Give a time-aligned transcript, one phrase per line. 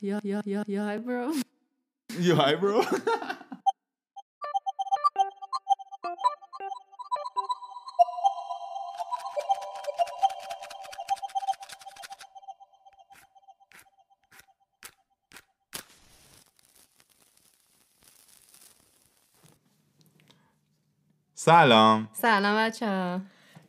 [0.00, 1.32] Yeah, yeah, yeah, yeah, hi, bro.
[2.18, 2.82] You hi, bro.
[21.34, 23.20] سلام سلام بچه ها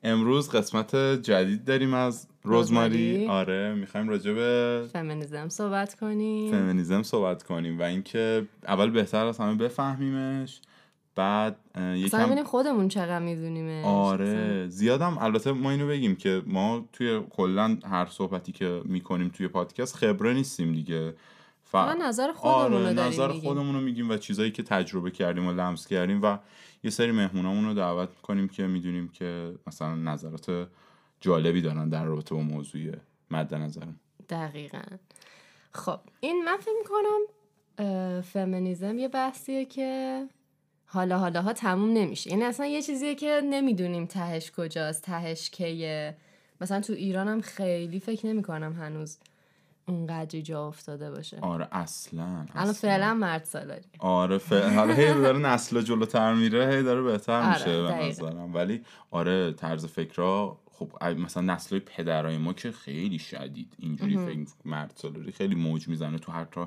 [0.04, 3.28] امروز قسمت جدید داریم از رزماری.
[3.28, 9.38] آره می‌خوایم راجع به فمینیزم صحبت کنیم فمینیزم صحبت کنیم و اینکه اول بهتر از
[9.38, 10.62] همه بفهمیمش
[11.16, 11.58] بعد
[11.96, 18.06] یکم خودمون چقدر میدونیمش آره زیادم البته ما اینو بگیم که ما توی کلا هر
[18.06, 21.14] صحبتی که می‌کنیم توی پادکست خبره نیستیم دیگه.
[21.72, 21.98] فقط.
[21.98, 23.42] نظر خودمون آره نظر میگیم.
[23.42, 26.38] خودمون رو میگیم و چیزایی که تجربه کردیم و لمس کردیم و
[26.84, 30.68] یه سری مهمونامون رو دعوت می‌کنیم که می‌دونیم که مثلا نظرات
[31.20, 32.82] جالبی دارن در رابطه با موضوع
[33.32, 34.00] مد نظرم
[34.30, 34.82] دقیقا.
[35.72, 37.20] خب این من فکر می‌کنم
[38.22, 40.24] فمینیزم یه بحثیه که
[40.86, 42.30] حالا حالا ها تموم نمیشه.
[42.30, 46.18] یعنی اصلا یه چیزیه که نمی‌دونیم تهش کجاست تهش کیه.
[46.62, 49.18] مثلا تو ایران هم خیلی فکر نمی‌کنم هنوز
[49.88, 52.74] اونقدری جا افتاده باشه آره اصلا الان.
[52.74, 54.54] فعلا مرد سالاری آره ف...
[54.54, 58.08] حالا هی داره نسل جلوتر میره هی داره بهتر آره، میشه به.
[58.08, 64.48] نظرم ولی آره طرز فکرها خب مثلا نسل پدرای ما که خیلی شدید اینجوری فکر
[64.66, 66.62] مرد سالاری خیلی موج می‌زنه تو حتی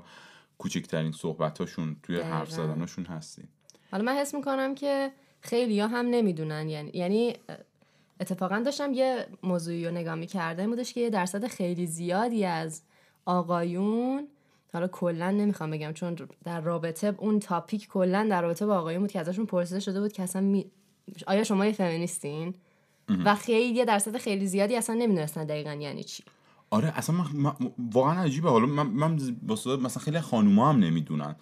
[0.58, 2.74] کوچکترین صحبتاشون توی حرف دقیقاً.
[2.74, 3.48] زدنشون هستیم
[3.90, 7.34] حالا من حس می‌کنم که خیلی ها هم نمی‌دونن یعنی یعنی
[8.20, 12.82] اتفاقا داشتم یه موضوعی رو نگاه می‌کردم بودش که یه درصد خیلی زیادی از
[13.30, 14.28] آقایون
[14.72, 19.10] حالا کلا نمی‌خوام بگم چون در رابطه اون تاپیک کلا در رابطه با آقایون بود
[19.10, 20.70] که ازشون پرسیده شده بود که اصلا می...
[21.26, 22.54] آیا شما یه فمینیستین؟
[23.24, 26.24] و خیلی یه درصد خیلی زیادی اصلا نمی‌دونستن دقیقا یعنی چی.
[26.72, 28.50] آره اصلا من, من- واقعا عجیبه.
[28.50, 29.18] حالا من, من
[29.66, 31.36] مثلا خیلی خانوما هم نمی‌دونن.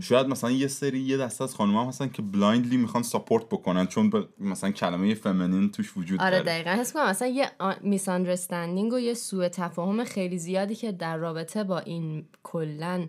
[0.00, 3.86] شاید مثلا یه سری یه دسته از خانوما هم هستن که blindly می‌خوان support بکنن
[3.86, 6.42] چون به مثلا کلمه feminine توش وجود آره داره.
[6.44, 6.70] دقیقا.
[6.70, 7.50] حس کنم اصلا یه
[7.82, 13.06] miss و یه سوء تفاهم خیلی زیادی که در رابطه با این کلا اه،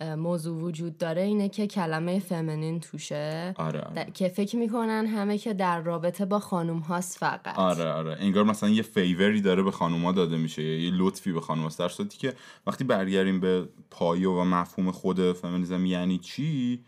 [0.00, 4.10] موضوع وجود داره اینه که کلمه feminine توشه آره آره.
[4.14, 8.68] که فکر می‌کنن همه که در رابطه با خانوم هاست فقط آره آره انگار مثلا
[8.68, 12.34] یه فیوری داره به خانوما داده میشه یه لطفی به خانوما در صورتی که
[12.66, 16.84] وقتی برگردیم به پایه و مفهوم خود فمینیزم یعنی چی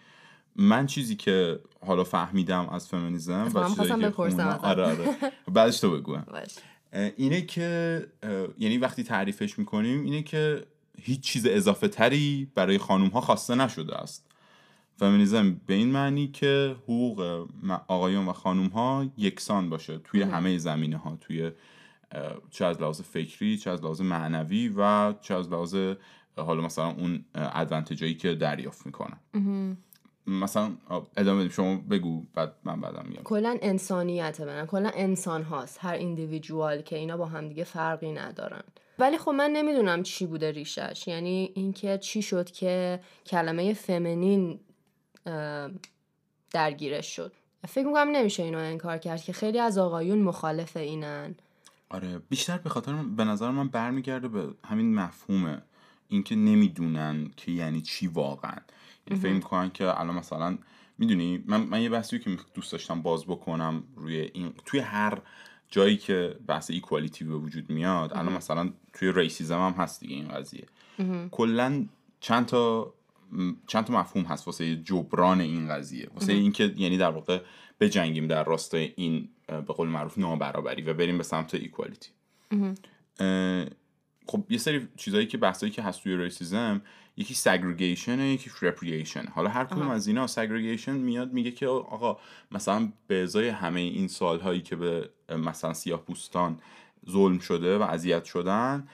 [0.56, 4.66] من چیزی که حالا فهمیدم از فمینیزم و چیزایی خواستم که.
[4.66, 5.16] آره آره
[5.52, 6.54] بعدش تو بگو باش.
[6.92, 8.06] اه، اینه که
[8.58, 10.64] یعنی وقتی تعریفش می‌کنیم اینه که
[11.02, 14.26] هیچ چیز اضافه تری برای خانوم ها خواسته نشده است.
[14.96, 17.48] فمینیزم به این معنی که حقوق
[17.88, 21.50] آقایان و خانوم ها یکسان باشه توی همه زمینه ها توی
[22.50, 25.76] چه از لحاظ فکری چه از لحاظ معنوی و چه از لحاظ
[26.36, 29.18] حالا مثلا اون ادوانتجایی که دریافت می‌کنن.
[30.26, 30.72] مثلا
[31.16, 31.50] ادامه بدیم.
[31.50, 35.78] شما بگو بعد من بعدم میگم کلا انسانیت بنن کلا انسان هاست.
[35.80, 38.62] هر ایندیویدوال که اینا با هم دیگه فرقی ندارن.
[39.00, 41.04] ولی خب من نمی‌دونم چی بوده ریشش.
[41.06, 44.60] یعنی اینکه چی شد که کلمه فمینین
[46.50, 47.32] درگیرش شد.
[47.68, 51.34] فکر می‌کنم نمیشه اینو انکار کرد که خیلی از آقایون مخالف اینن.
[51.88, 55.62] آره بیشتر به خاطر به نظر من برمیگرده به همین مفهومه.
[56.08, 58.56] اینکه نمی‌دونن که یعنی چی واقعا.
[59.06, 60.58] یعنی فکر می‌کنن که الان مثلا
[60.98, 65.18] می‌دونی؟ من, من یه بحثی که دوست داشتم باز بکنم روی این توی هر
[65.70, 70.28] جایی که بحث ایکوالیتی به وجود میاد الان مثلا توی ریسیزم هم هست دیگه این
[70.28, 70.66] قضیه.
[71.30, 71.86] کلا
[72.20, 72.94] چند تا
[73.66, 76.08] چند تا مفهوم هست واسه جبران این قضیه.
[76.14, 77.40] واسه اینکه یعنی در واقع
[77.80, 82.10] بجنگیم در راستای این به قول معروف نابرابری و بریم به سمت equality
[84.26, 86.82] خب یه سری چیزایی که بحثایی که هست توی racism
[87.16, 92.18] یکی segregation یکی reparation حالا هر کدوم از اینا segregation میاد میگه که آقا
[92.50, 96.58] مثلا به ازای همه این سالهایی که به مثلا سیاه پوستان
[97.10, 98.88] ظلم شده و اذیت شدن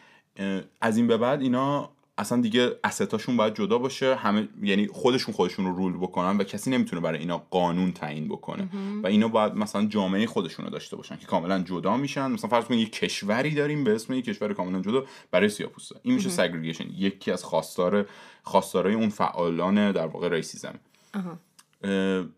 [0.81, 5.35] از این به بعد اینا اصلا دیگه state اشون باید جدا باشه همه یعنی خودشون
[5.35, 8.69] خودشون رو rule بکنن و کسی نمی‌تونه برای اینا قانون تعیین بکنه.
[9.03, 12.31] و اینا باید مثلا جامعه خودشون رو داشته باشن که کاملا جدا میشن.
[12.31, 15.97] مثلا فرض کنید یک کشوری داریم به اسم یک کشور کاملا جدا برای سیاه‌پوستا.
[16.03, 18.07] این میشه segregation یکی از خواستار
[18.43, 20.75] خواستارای اون فعالان در واقع racism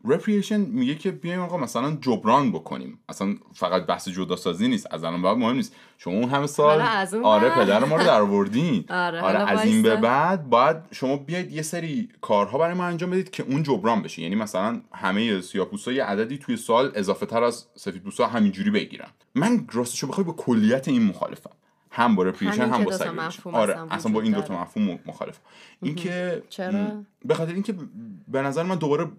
[0.05, 2.99] reparation میگه که بیایم آقا مثلا جبران بکنیم.
[3.09, 4.87] اصلا فقط بحث جدا سازی نیست.
[4.91, 5.75] از الان بعد مهم نیست.
[5.99, 6.81] شما اون همه سال
[7.25, 7.51] آره.
[7.51, 8.85] پدر ما رو در آوردین.
[9.07, 9.97] آره، آره از این به.
[9.97, 14.23] بعد باید شما بیاید یه سری کارها برای ما انجام بدید که اون جبران بشه.
[14.23, 19.09] یعنی مثلا همه سیاپوسا یه عددی توی سال اضافه تر از سفیدپوستا همینجوری بگیرن.
[19.35, 21.51] من راستشو بخوای با کلیت این مخالفم.
[21.91, 24.61] هم با همین هم با سگریگیشن آره اصلا با این دوتا داره.
[24.61, 25.39] مفهوم مخالف.
[25.83, 27.75] اینکه چرا؟ به خاطر اینکه
[28.29, 29.11] به نظر من دوباره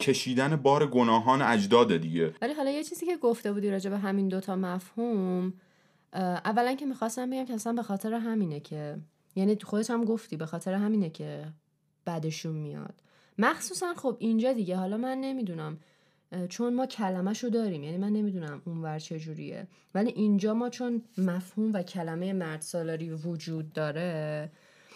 [0.00, 2.34] کشیدن بار گناهان اجداده دیگه.
[2.42, 5.52] ولی حالا یه چیزی که گفته بودی راجع به همین دوتا مفهوم
[6.44, 8.98] اولا که می‌خواستم بگم که اصلا به خاطر همینه که
[9.36, 11.44] یعنی تو خودت هم گفتی به خاطر همینه که
[12.04, 12.94] بعدشون میاد.
[13.38, 15.78] مخصوصا خب اینجا دیگه حالا من نمی‌دونم.
[16.48, 19.66] چون ما کلمهشو داریم یعنی من نمی‌دونم اونور چجوریه.
[19.94, 24.50] ولی اینجا ما چون مفهوم و کلمه مرد سالاری وجود داره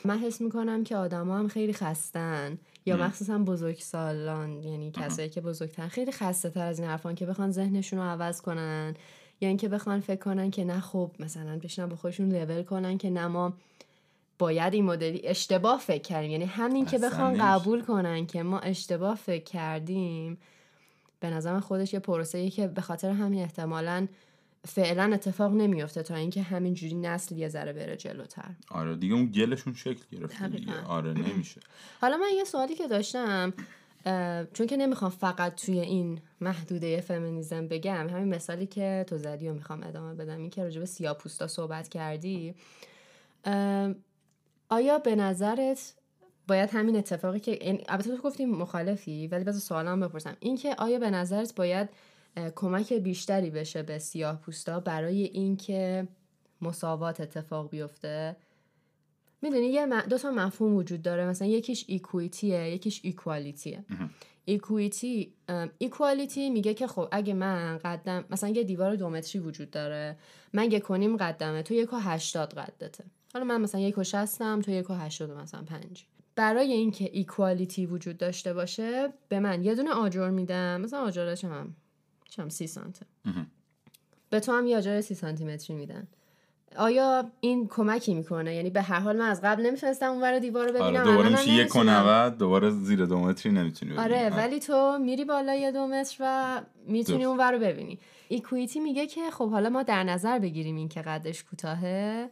[0.05, 5.89] من حس می‌کنم که آدما هم خیلی خستن یا مخصوصا بزرگسالان یعنی کسایی که بزرگتر
[5.89, 8.95] خیلی خسته تر از این حرفان که بخوان ذهنشون رو عوض کنن.
[9.41, 13.11] یا اینکه بخوان فکر کنن که نه خب مثلا بشنن به خودشون لول کنن که
[13.11, 13.53] نه ما
[14.39, 16.31] باید این مدلی اشتباه فکر کردیم.
[16.31, 17.37] یعنی همین که بخوان.
[17.41, 20.39] قبول کنن که ما اشتباه فکر کردیم
[21.21, 24.07] به نظر من خودش یه پروسه که به خاطر همین احتمالا
[24.67, 28.51] فعلا اتفاق نمیفته تا اینکه همینجوری نسل یه ذره بره جلوتر.
[28.71, 30.83] آره دیگه اون گلشون شکل گرفته دیگه.
[30.87, 31.61] آره نمیشه.
[32.01, 33.53] حالا من یه سوالی که داشتم
[34.53, 39.55] چون که نمی‌خوام فقط توی این محدوده فمینیزم بگم همین مثالی که تو زدی و
[39.55, 42.55] می‌خوام ادامه بدم این که راجع به سیاپوستا صحبت کردی.
[44.69, 45.95] آیا به نظرت
[46.49, 50.37] باید همین اتفاقی که یعنی البته تو گفتی مخالفی ولی بذار سوالم بپرسم.
[50.41, 51.89] این که آیا به نظرت باید
[52.57, 56.09] کمک بیشتری بشه به سیاه پوستا برای اینکه
[56.63, 58.37] مساوات اتفاق بیفته؟
[59.43, 61.27] می‌دونی یه دو تا مفهوم وجود داره.
[61.27, 63.85] مثلا یکیش ایکویتیه یکیش ایکوالیتیه
[64.45, 65.33] equity
[65.79, 70.17] equality میگه که خب اگه من قدم مثلا یه دیوار دو متری وجود داره.
[70.53, 73.05] من یک و نیم قدمه تو یک و هشتاد قدته.
[73.33, 76.07] حالا من مثلا یک و شصتم تو یک و هشتاد مثلا پنج.
[76.39, 80.81] برای اینکه equality وجود داشته باشه به من یه دونه آجر میدن.
[80.81, 81.75] مثلا آجر چم
[82.29, 83.07] چم سی سانته.
[84.31, 86.09] به تو هم یه آجر سی سانتی متری میدن.
[86.77, 90.73] آیا این کمکی می‌کنه؟ یعنی به هر حال من از قبل نمی‌تونستم اونور دیوار رو
[90.73, 91.83] ببینم آره دوباره میشه یک و.
[91.83, 94.05] نود دوباره زیر دو متری نمی‌تونی ببینی.
[94.05, 97.41] آره ولی تو میری بالای دو متر و می‌تونی درست.
[97.41, 97.99] اون رو ببینی.
[98.29, 102.31] equity میگه که خب حالا ما در نظر بگیریم این که قدش کوتاهه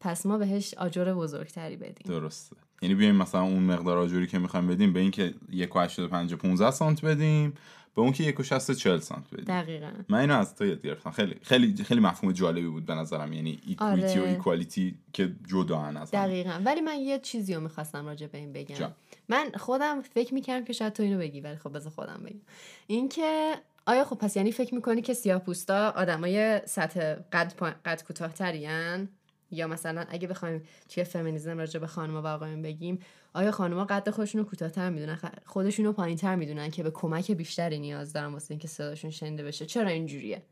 [0.00, 2.06] پس ما بهش آجر بزرگتری بدیم.
[2.06, 2.56] درسته.
[2.82, 7.54] یعنی بیایم مثلا اون مقدار آجری که می‌خوایم بدیم به اینکه 1.85 15 سانت بدیم
[7.94, 9.44] به اون که 1.60 40 سانت بدیم.
[9.44, 9.90] دقیقا.
[10.08, 11.10] من اینو از تو یاد گرفتم.
[11.10, 13.32] خیلی خیلی خیلی مفهوم جالبی بود به نظرم.
[13.32, 14.20] یعنی equity آره.
[14.20, 16.60] و equality که جدا از دقیقا.
[16.64, 18.76] ولی من یه چیزی رو می‌خواستم راجع به این بگم.
[18.76, 18.92] جا.
[19.28, 22.40] من خودم فکر می‌کردم که شاید تو اینو بگی ولی خب بذار خودم بگم.
[22.86, 23.54] اینکه
[23.86, 27.72] آیا خب پس یعنی فکر می‌کنی که سیاه‌پوستا آدمای سطح قد پا...
[27.84, 29.08] قد کوتاه‌ترین؟
[29.50, 32.98] یا مثلا اگه بخوایم توی فمینیزم راجع به خانم‌ها و آقایون بگیم
[33.34, 37.78] آیا خانم‌ها قد خودشون رو کوتاه‌تر می‌دونن؟ خودشون رو پایین‌تر می‌دونن که به کمک بیشتری
[37.78, 40.42] نیاز دارن واسه اینکه صداشون شنیده بشه؟ چرا اینجوریه؟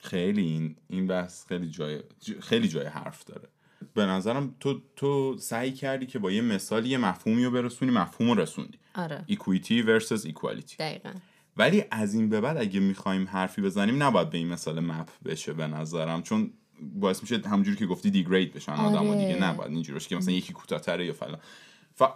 [0.00, 2.02] خیلی این این بحث خیلی جای
[2.40, 3.48] خیلی جای حرف داره.
[3.94, 8.30] به نظرم تو تو سعی کردی که با یه مثال یه مفهومی رو برسونی مفهوم
[8.30, 8.78] رو رسوندی.
[8.94, 9.24] آره.
[9.26, 11.12] equity versus equality دقیقا.
[11.56, 15.52] ولی از این به بعد اگه می‌خوایم حرفی بزنیم نباید به این مثال map بشه
[15.52, 16.22] به نظرم.
[16.22, 16.50] چون
[16.80, 18.98] باعث میشه همونجوری که گفتی degrade بشن آره.
[18.98, 21.38] آدم دیگه نباید اینجوری که مثلا یکی کوتاه‌تره یا فلان.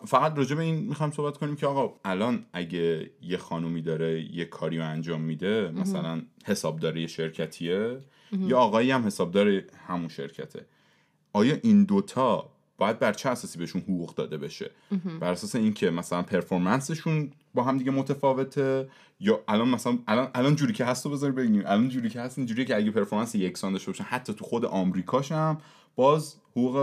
[0.07, 4.45] فقط راجع به این می‌خوایم صحبت کنیم که آقا الان اگه یه خانومی داره یه
[4.45, 7.99] کاری رو انجام میده مثلا حسابدار یه شرکتیه
[8.33, 10.67] یا آقایی هم حسابدار همون شرکته.
[11.33, 14.71] آیا این دوتا باید بر چه اساسی بهشون حقوق داده بشه؟
[15.21, 18.89] بر اساس اینکه مثلا پرفورمنسشون با هم دیگه متفاوته
[19.21, 21.63] یا الان مثلا الان الان جوری که هست رو بذار بگیم.
[21.67, 25.33] الان جوری که هست اینجوریه که اگه پرفورمنس یکسان داشته باشن حتی تو خود آمریکاش
[25.33, 25.59] هم
[25.97, 26.77] باز حقوق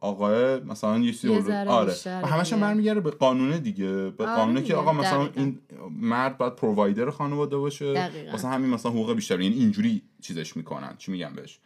[0.00, 1.94] آقای مثلا یه ذره آره.
[2.06, 2.60] و همش هم.
[2.60, 3.86] برمیگره به قانونه دیگه.
[3.86, 5.40] به آره قانونه که آقا مثلا دقیقاً.
[5.40, 5.58] این
[6.00, 8.10] مرد باید پرووایدر خانواده باشه.
[8.32, 10.94] واسه همین مثلا حقوق بیشتر یعنی اینجوری چیزش می‌کنن.
[10.98, 11.58] چی میگم بهش؟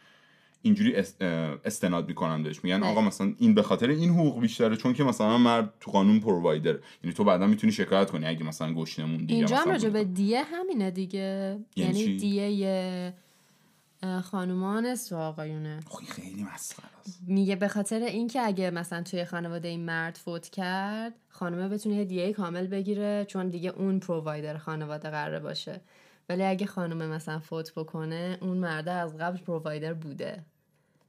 [0.61, 0.95] اینجوری
[1.65, 2.89] استناد می‌کنن بهش میگن بله.
[2.89, 6.77] آقا مثلا این به خاطر این حقوق بیشتره چون که مثلا مرد تو قانون پرووایدر
[7.03, 10.03] یعنی تو بعدا می‌تونی شکایت کنی اگه مثلا گشنه موندی اینجا هم راجع به.
[10.03, 13.13] دیه همینه دیگه یعنی یعنی؟ دیه
[14.23, 19.25] خانومان است و آقایونه خب خیلی مسخره است میگه به خاطر اینکه اگه مثلا توی
[19.25, 24.57] خانواده این مرد فوت کرد خانومه بتونه یه دیه کامل بگیره چون دیگه اون پرووایدر
[24.57, 25.81] خانواده قراره باشه
[26.29, 30.43] ولی اگه خانومه مثلا فوت بکنه اون مرده از قبل پرووایدر بوده.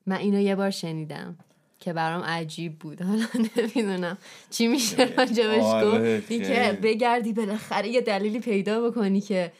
[0.07, 1.37] من اینو یه بار شنیدم
[1.81, 3.03] که برام عجیب بود.
[3.09, 3.25] حالا
[3.57, 4.19] نمی‌دونم
[4.51, 6.29] چی میشه راجبش آره، گفت.
[6.29, 9.53] که بگردی بالاخره یه دلیلی پیدا بکنی که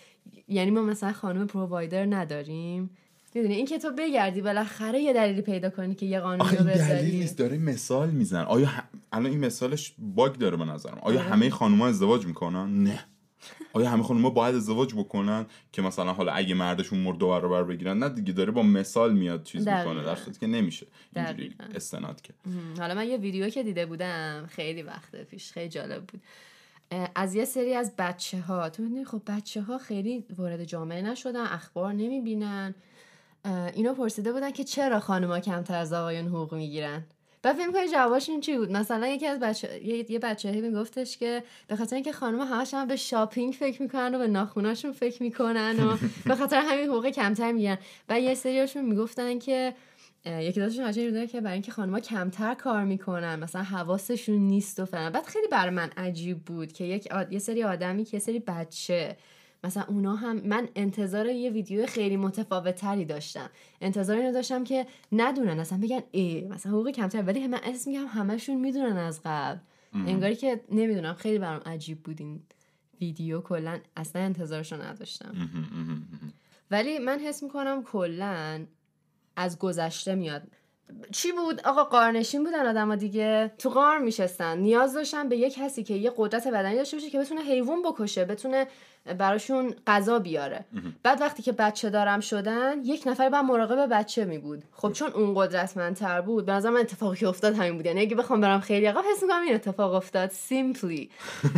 [0.49, 2.91] یعنی ما مثلا خانم پرووایدر نداریم.
[3.35, 6.67] می‌دونی؟ این که تو بگردی بالاخره یه دلیلی پیدا کنی که یه قانونی آخه رو
[6.69, 7.19] این دلیل بذاری.
[7.19, 10.99] نیست داره مثال میزن آیا ه- الان این مثالش باگ داره به نظرم.
[11.03, 11.29] آیا آره.
[11.29, 13.05] همه خانوما ازدواج می‌کنن؟ نه.
[13.73, 17.99] آیا همه خانوما باید ازدواج بکنن که مثلا حالا اگه مردشون مرد دو برابر بگیرن؟
[17.99, 19.69] نه دیگه داره با مثال میاد چیز.
[19.69, 20.87] می‌کنه در که نمیشه.
[21.17, 21.55] اینجوری.
[21.75, 22.35] استناد که
[22.79, 26.23] حالا من یه ویدیو که دیده بودم خیلی وقت پیش خیلی جالب بود.
[27.15, 31.47] از یه سری از بچه ها تو می‌دونی خب بچه ها خیلی وارد جامعه نشدن
[31.47, 32.75] اخبار نمی‌بینن.
[33.75, 37.05] اینو پرسیده بودن که چرا خانوما کمتر از آقایون حقوق می‌گیرن؟
[37.43, 41.43] بعد فکر می‌کنی جوابشون چی بود؟ مثلا یکی از بچه یه, یه بچه میگفتش که
[41.69, 45.77] به خاطر اینکه خانوما همش هم به شاپینگ فکر می‌کنن و به ناخوناشون فکر می‌کنن
[45.81, 45.97] و
[46.29, 47.79] به خاطر همین حقوق کمتر می‌گیرن
[48.09, 49.75] و یه سریاشون می‌گفتن که
[50.27, 54.85] یکی دوستشون هاشون بوده که برای اینکه خانم‌ها کمتر کار می‌کنن مثلا حواسشون نیست و
[54.85, 55.13] فلان.
[55.13, 57.33] بعد خیلی برای من عجیب بود که یک آد...
[57.33, 59.17] یه سری آدمی که یه سری بچه
[59.65, 63.51] مثلا اونا هم من انتظار یه ویدیو خیلی متفاوت تری داشتم.
[63.81, 68.07] انتظار اینو داشتم که ندونن اصلا بگن ای مثلا حقوق کمتر ولی من اسم میگم
[68.07, 69.59] همشون می‌دونن از قبل.
[69.95, 72.43] انگاری که نمی‌دونم خیلی برام عجیب بود این
[73.01, 73.41] ویدیو.
[73.41, 75.35] کلا اصلا انتظارشو نداشتم.
[76.71, 78.67] ولی من حس می‌کنم کلا
[79.37, 80.43] از گذشته میاد.
[81.13, 83.53] چی بود؟ آقا قارنشین بودن آدما دیگه.
[83.59, 84.59] تو قار میشستن.
[84.59, 88.25] نیاز داشتن به یک کسی که یه قدرت بدنی داشته باشه که بتونه حیوان بکشه
[88.25, 88.67] بتونه
[89.19, 90.65] براشون غذا بیاره.
[91.03, 94.63] بعد وقتی که بچه دارم شدن یک نفر بعد مراقب بچه می بود.
[94.73, 97.87] خب چون اون قدرتمندتر بود به نظر من اتفاقی که افتاد همین بود.
[97.87, 100.31] یعنی اگه بخوام برم خیلی عقب حس می‌کنم این اتفاق افتاد.
[100.31, 101.11] سیمپلی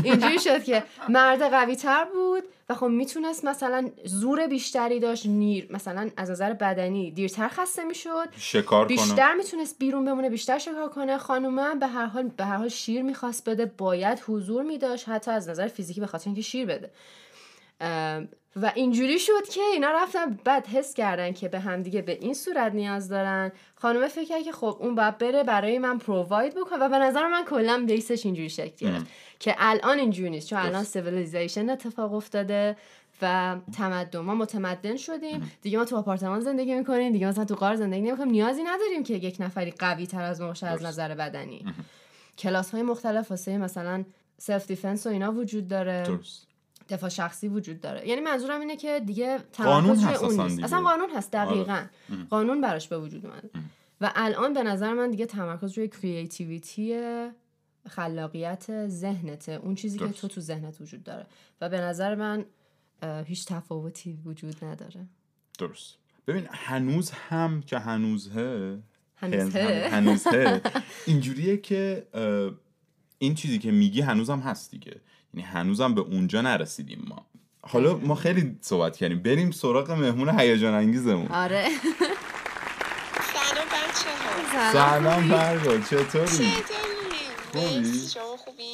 [0.05, 5.67] اینجوری شد که مرد قوی تر بود و خب می‌تونست مثلا زور بیشتری داشت نیر
[5.71, 8.29] مثلا از نظر بدنی دیرتر خسته می‌شد.
[8.37, 11.19] شکار بیشتر می‌تونست بیرون بمونه بیشتر شکار کنه.
[11.19, 15.49] خانومه به هر حال به هر حال شیر می‌خواست بده باید حضور میداشت حتی از
[15.49, 16.91] نظر فیزیکی به خاطر اینکه شیر بده.
[18.57, 22.73] و اینجوری شد که اینا رفتن بعد حس کردن که به همدیگه به این صورت
[22.73, 23.53] نیاز دارن.
[23.75, 27.29] خانومه فکر کرد که خب اون باید بره برای من پروواید بکنه و به نظر
[27.29, 29.07] من کلا بیسش اینجوری شکل گرفت.
[29.39, 32.77] که الان اینجوری نیست چون الان civilization اتفاق افتاده
[33.23, 35.53] و تمدن ما متمدن شدیم.
[35.62, 38.31] دیگه ما تو آپارتمان زندگی می‌کنیم دیگه مثلا تو غار زندگی نمی‌کنیم.
[38.31, 41.65] نیازی نداریم که یک نفری قوی تر از ما باشه از نظر بدنی.
[42.39, 44.05] کلاس های مختلف واسه مثلا
[44.38, 46.03] self defense و اینا وجود داره.
[46.07, 46.51] درست.
[46.89, 48.09] دفاع شخصی وجود داره.
[48.09, 50.57] یعنی منظورم اینه که دیگه قانون هست اون اصلا نیست.
[50.57, 50.65] دیگه.
[50.65, 51.73] اصلا قانون هست دقیقا.
[51.73, 52.25] اه.
[52.31, 53.51] قانون براش به وجود اومده.
[54.01, 57.00] و الان به نظر من دیگه تمرکز روی creativity
[57.89, 59.53] خلاقیت ذهنته.
[59.53, 60.21] اون چیزی که درست.
[60.21, 61.27] تو تو ذهنت وجود داره.
[61.61, 62.45] و به نظر من
[63.25, 65.07] هیچ تفاوتی وجود نداره.
[65.59, 65.97] درست.
[66.27, 68.79] ببین هنوز هم که هنوزه
[69.17, 69.89] هنوزه.
[69.93, 70.61] هنوزه
[71.07, 72.07] اینجوریه که
[73.19, 75.01] این چیزی که میگی هنوزم هست دیگه.
[75.35, 77.27] یعنی هنوزم به اونجا نرسیدیم ما.
[77.61, 79.23] حالا ما خیلی صحبت کردیم.
[79.23, 81.27] بریم سراغ مهمون هیجان انگیزمون.
[81.27, 81.69] آره.
[83.33, 86.53] سلام بچه ها سلام برگا چطوری؟ چطوری؟
[87.53, 88.73] خوبی؟ شما خوبی؟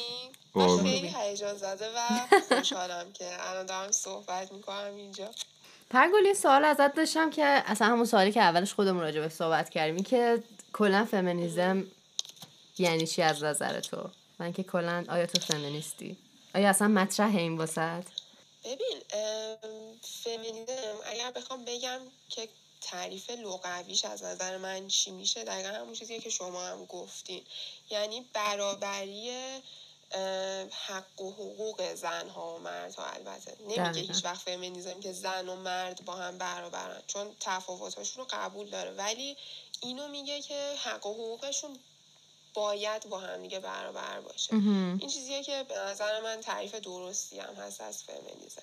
[0.55, 0.77] من.
[0.77, 1.99] خیلی هیجان زده و
[2.55, 5.29] خوشحالم که الان دارم صحبت می‌کنم اینجا.
[5.89, 9.69] پرگل یه سوال ازت داشتم که اصلا همون سوالی که اولش خودمون راجع به صحبت
[9.69, 11.83] کردیم این که کلا فمینیزم
[12.77, 16.17] یعنی چی از نظر تو؟ من که کلا آیا تو فمینیستی؟
[16.55, 18.03] آیا اصلا مطرح این واسط
[18.63, 19.01] ببین
[20.23, 22.49] فمینیزم اگر بخوام بگم که
[22.81, 27.43] تعریف لغویش از نظر من چی میشه دقیقا همون چیزیه که شما هم گفتین.
[27.89, 29.31] یعنی برابری
[30.87, 33.05] حق و حقوق زن ها و مرد ها.
[33.05, 34.01] البته نمیگه.
[34.01, 38.91] هیچ وقت فمینیزم که زن و مرد با هم برابرن چون تفاوتاشون رو قبول داره.
[38.91, 39.37] ولی
[39.81, 41.79] اینو میگه که حق و حقوقشون
[42.53, 44.53] باید با هم دیگه برابر باشه.
[44.53, 48.61] این چیزیه که به نظر من تعریف درستی هم هست از فمینیزم.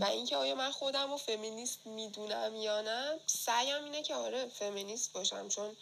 [0.00, 5.12] و اینکه آیا من خودم رو فمینیست می‌دونم یا نه سعیم اینه که آره فمینیست
[5.12, 5.48] باشم.
[5.48, 5.76] چون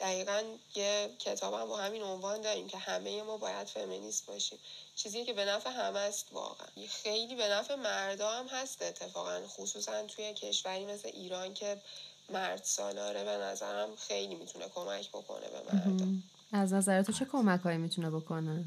[0.00, 0.42] دقیقا
[0.74, 4.58] یه کتابم با همین عنوان داریم که همه ما باید فمینیست باشیم.
[4.96, 6.66] چیزی که به نفع همه است واقعا.
[6.88, 9.40] خیلی به نفع مردا هم هست اتفاقا.
[9.48, 11.80] خصوصا توی کشوری مثل ایران که
[12.28, 16.06] مرد سالاره به نظرم خیلی می‌تونه کمک بکنه به مردا.
[16.52, 18.64] از نظر تو چه کمک هایی می‌تونه بکنه؟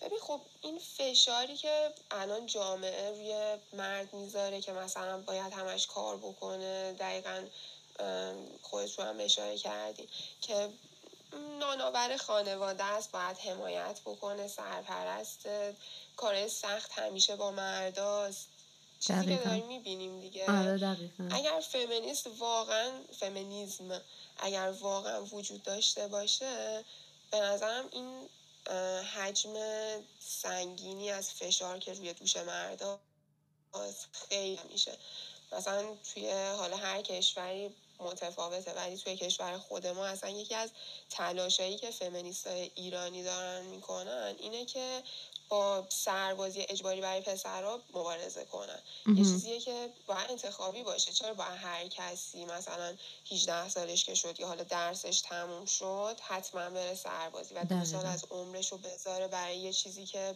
[0.00, 6.16] ببین خب این فشاری که الان جامعه روی مرد می‌ذاره که مثلا باید همش کار
[6.16, 7.44] بکنه دقیقا
[8.62, 10.06] خودت رو هم اشاره کردین
[10.40, 10.68] که
[11.60, 15.48] نانآور خانواده است باید حمایت بکنه سرپرست
[16.16, 18.48] کار سخت همیشه با مرداست.
[19.00, 19.36] چیزی که.
[19.44, 20.50] داریم می‌بینیم دیگه.
[20.50, 21.28] آره دقیقا.
[21.30, 24.00] اگر فمینیست واقعا فمینیزم
[24.40, 26.84] اگر واقعا وجود داشته باشه
[27.30, 28.28] به نظرم این
[29.14, 29.54] حجم
[30.20, 33.00] سنگینی از فشار که روی دوش مردا
[34.28, 34.98] خیلی میشه.
[35.52, 40.70] مثلا توی حالا هر کشوری متفاوته ولی توی کشور خود ما اصلا یکی از
[41.10, 45.02] تلاشایی که فمینیست ایرانی دارن می‌کنن اینه که
[45.50, 48.78] با سربازی اجباری برای پسرها مبارزه کنن.
[49.06, 51.12] یه چیزیه که باید انتخابی باشه.
[51.12, 52.96] چرا باید هر کسی مثلا
[53.30, 58.06] 18 سالش که شد یا حالا درسش تموم شد حتما بره سربازی و دو سال
[58.06, 60.34] از عمرش رو بذاره برای یه چیزی که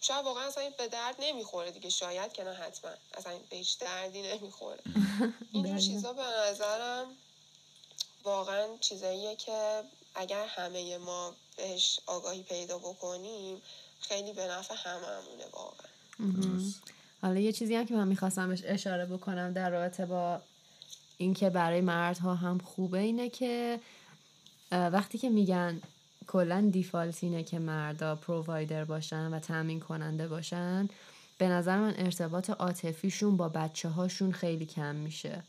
[0.00, 1.90] شاید واقعا اصلا به درد نمی‌خوره دیگه.
[1.90, 2.90] شاید که نه حتما.
[3.14, 4.80] اصلا به هیچ دردی نمی‌خوره.
[5.52, 7.16] اینجور چیزا به نظرم
[8.24, 9.82] واقعا چیزاییه که
[10.14, 13.62] اگر همه ما بهش آگاهی پیدا بکنیم
[14.00, 16.60] خیلی به نفع هممونه واقعا.
[17.22, 20.40] حالا یه چیزی هم که من می‌خواستم اشاره بکنم در رابطه با
[21.18, 23.80] اینکه برای مردها هم خوبه اینه که
[24.72, 25.80] وقتی که میگن
[26.26, 30.88] کلا دیفالت اینه که مردا پرووایدر باشن و تامین کننده باشن
[31.38, 35.42] به نظر من ارتباط عاطفیشون با بچه هاشون خیلی کم میشه.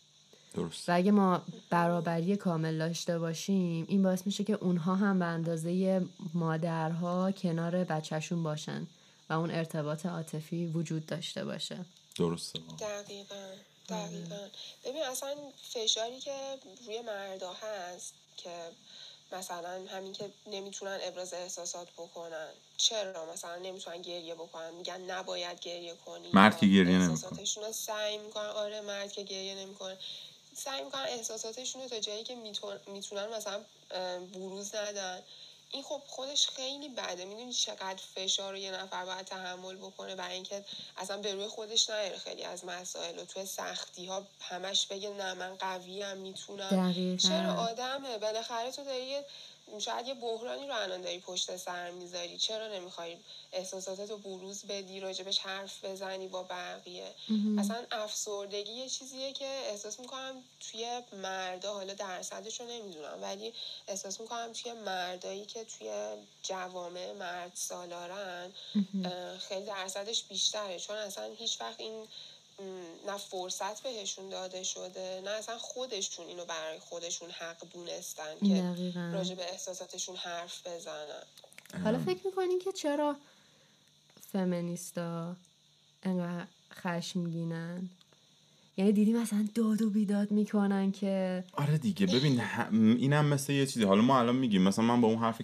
[0.54, 0.90] درست.
[0.90, 6.02] و اگه ما برابری کامل داشته باشیم این باعث میشه که اونها هم به اندازه
[6.34, 8.88] مادرها کنار بچهشون باشن
[9.30, 11.78] و اون ارتباط عاطفی وجود داشته باشه.
[12.16, 12.60] درسته.
[12.80, 13.48] دقیقا.
[13.90, 14.48] دقیقا.
[14.86, 15.36] ببین اصلا
[15.74, 16.36] فشاری که
[16.86, 18.50] روی مردا هست که
[19.32, 22.48] مثلا همین که نمی‌تونن ابراز احساسات بکنن.
[22.78, 24.74] چرا؟ مثلا نمی‌تونن گریه بکنن.
[24.74, 26.28] میگن نباید گریه کنی.
[26.34, 27.12] مرد که گریه نمی‌کنه.
[27.12, 28.46] احساساتشون سعی می‌کنن.
[28.46, 29.98] آره مرد که گریه نمی‌کنه.
[30.64, 32.36] سعی می‌کنن احساساتشون رو تا جایی که
[32.88, 33.62] می‌تونن مثلا
[34.34, 35.22] بروز ندن.
[35.72, 37.26] این خب خودش خیلی بده.
[37.26, 40.66] می‌دونی چقدر فشار رو یه نفر باید تحمل بکنه برای اینکه
[40.98, 42.18] اصلا به روی خودش نیاره.
[42.18, 47.54] خیلی از مسائل و توی سختی ها همش بگه نه من قوی هم می‌تونم چرا
[47.54, 49.20] آدمه؟ بالاخره تو داری
[49.80, 52.38] شاید یه بحرانی رو الان داری پشت سر می‌ذاری.
[52.38, 53.18] چرا نمی‌خوای
[53.54, 57.14] احساساتت رو بروز بدی راجبش حرف بزنی با بقیه؟
[57.60, 63.54] اصلا افسردگی یه چیزیه که احساس می‌کنم توی مردا حالا درصدش رو نمی‌دونم ولی
[63.88, 65.92] احساس می‌کنم توی مردایی که توی
[66.44, 68.52] جوامع مرد سالارن
[69.48, 70.80] خیلی درصدش بیشتره.
[70.80, 72.08] چون اصلا هیچ وقت این
[73.08, 78.64] نه فرصت بهشون داده شده نه اصلا خودشون اینو برای خودشون حق دونستن که
[79.14, 81.24] راجع به احساساتشون حرف بزنن.
[81.84, 83.16] حالا فکر می‌کنین که چرا
[84.32, 85.36] فمینیستا
[86.04, 87.90] انقدر خشمگینن؟
[88.78, 93.84] یعنی دیدی مثلا داد و بیداد می‌کنن که آره دیگه ببین اینم مثل یه چیزی.
[93.86, 95.42] حالا ما الان میگیم مثلا من با اون حرف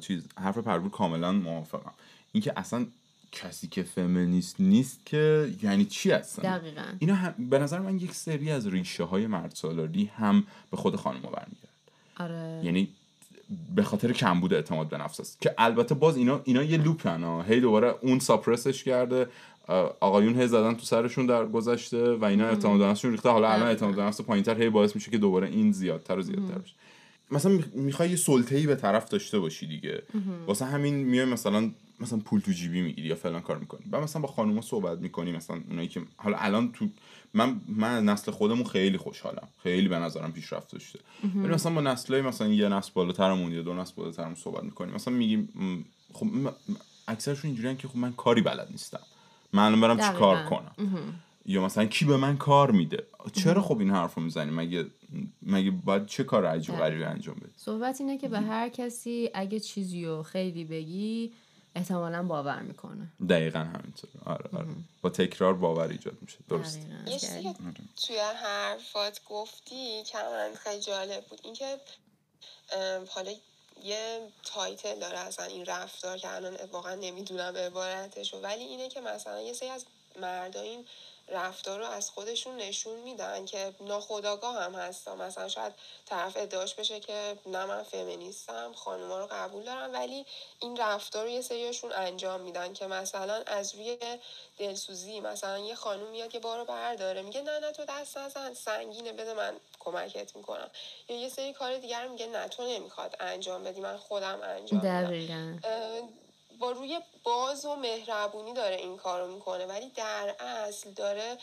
[0.00, 1.94] چیز حرف پربور کاملا موافقم.
[2.32, 2.86] اینکه اصلا
[3.32, 6.82] کسی که فمینیست نیست که یعنی چی هستن؟ دقیقا.
[6.98, 7.34] اینا هم...
[7.50, 11.68] به نظر من یک سری از ریشه های مرد سالاری هم به خود خانم برمیگرد
[12.20, 12.60] آره.
[12.64, 12.88] یعنی
[13.74, 15.40] به خاطر کمبود اعتماد به نفس است.
[15.40, 19.26] که البته باز اینا اینا یه لوپن هی دوباره اون ساپرسش کرده.
[20.00, 23.28] آقایون هی زدن تو سرشون در گذشته و اینا اعتماد به نفسشون ریخته.
[23.28, 26.58] حالا الان اعتماد به نفس پایینتر هی باعث میشه که دوباره این زیادتر و زیادتر
[26.58, 26.74] بشه.
[27.32, 30.02] مثلا می‌خوای یه سلطه‌ای به طرف داشته باشی دیگه.
[30.46, 33.80] واسه همین میای مثلا مثلا پول تو جیبی می‌گیری یا فلان کار می‌کنی.
[33.92, 36.88] و مثلا با خانوما صحبت می‌کنی مثلا اونایی که حالا الان تو
[37.34, 39.48] من من نسل خودمون خیلی خوشحالم.
[39.62, 40.98] خیلی به نظرم پیشرفت داشته.
[41.34, 45.14] ولی مثلا با نسلای مثلا یه نسل بالاترمون یا دو نسل بالاترمون صحبت می‌کنیم مثلا
[45.14, 45.48] میگیم
[46.12, 46.26] خب
[47.08, 49.00] اکثرشون اینجوریان که خب من کاری بلد نیستم.
[49.54, 50.72] الان برم چی کار کنم؟
[51.46, 54.86] یا مثلا کی به من کار میده؟ چرا خب این حرف رو می‌زنی؟ مگه
[55.42, 59.60] مگه باید چه کار عجیب غریبی انجام بدی؟ صحبت اینه که به هر کسی اگه
[59.60, 61.32] چیزی رو خیلی بگی
[61.74, 63.08] احتمالا باور می‌کنه.
[63.28, 64.68] دقیقا همینطور آره آره.
[65.02, 66.38] با تکرار باور ایجاد میشه.
[66.48, 67.54] درست یه چیزی
[68.06, 71.40] توی حرفات گفتی که من خیلی جالب بود.
[71.44, 71.80] اینکه
[73.08, 73.32] حالا
[73.84, 79.42] یه تایتل داره اصلا این رفتار که الان واقعا نمی‌دونم عبارتشو ولی اینه که مثلا
[79.42, 79.84] یه سری از
[80.20, 80.84] مردا این
[81.28, 85.72] رفتار رو از خودشون نشون میدن که ناخداگاه هم هستا مثلا شاید
[86.06, 89.92] طرف ادعاش بشه که نه من فمینیستم خانوما رو قبول دارم.
[89.92, 90.26] ولی
[90.60, 93.98] این رفتار رو یه سریشون انجام میدن که مثلا از روی
[94.58, 97.22] دلسوزی مثلا یه خانوم میاد یه بارو برداره.
[97.22, 100.70] میگه نه نه تو دست نزن سنگینه بده من کمکت می‌کنم.
[101.08, 105.58] یا یه سری کار دیگر میگه نه تو نمی‌خواد انجام بدی من خودم انجام دقیقا.
[106.62, 111.38] با روی باز و مهربونی داره این کارو می‌کنه ولی در اصل داره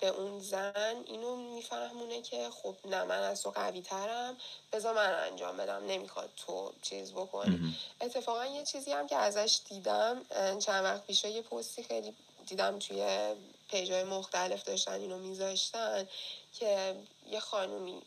[0.00, 4.36] به اون زن اینو میفهمونه که خب نه من از تو قوی ترم
[4.72, 7.76] بذار من انجام بدم نمی‌خواد تو چیز بکنی.
[8.00, 10.22] اتفاقا یه چیزی هم که ازش دیدم
[10.58, 12.14] چند وقت پیش یه پستی خیلی
[12.46, 13.34] دیدم توی
[13.70, 16.08] پیجای مختلف داشتن اینو میذاشتن
[16.52, 16.94] که
[17.30, 18.02] یه خانومی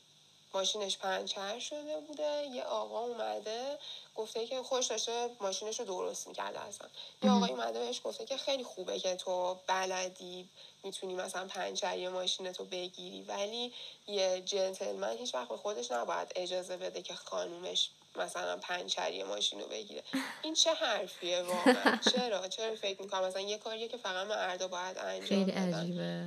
[0.54, 3.78] ماشینش پنچر شده بوده یه آقا اومده
[4.26, 6.88] گفته که خوش داشته ماشینش رو درست می‌کرده اصلا.
[7.24, 10.50] یه آقای اومده بهش گفته که خیلی خوبه که تو بلدی
[10.84, 13.74] می‌تونی مثلا پنچری ماشین تو بگیری ولی
[14.08, 19.68] یه جنتلمن هیچ وقت به خودش نباید اجازه بده که خانومش مثلا پنچری ماشین رو
[19.68, 20.04] بگیره.
[20.42, 24.98] این چه حرفیه واقعا؟ چرا؟ چرا فکر می‌کنم؟ مثلا یه کاریه که فقط مردا باید
[24.98, 25.74] انجام خیلی بدن.
[25.74, 26.24] عجیبه.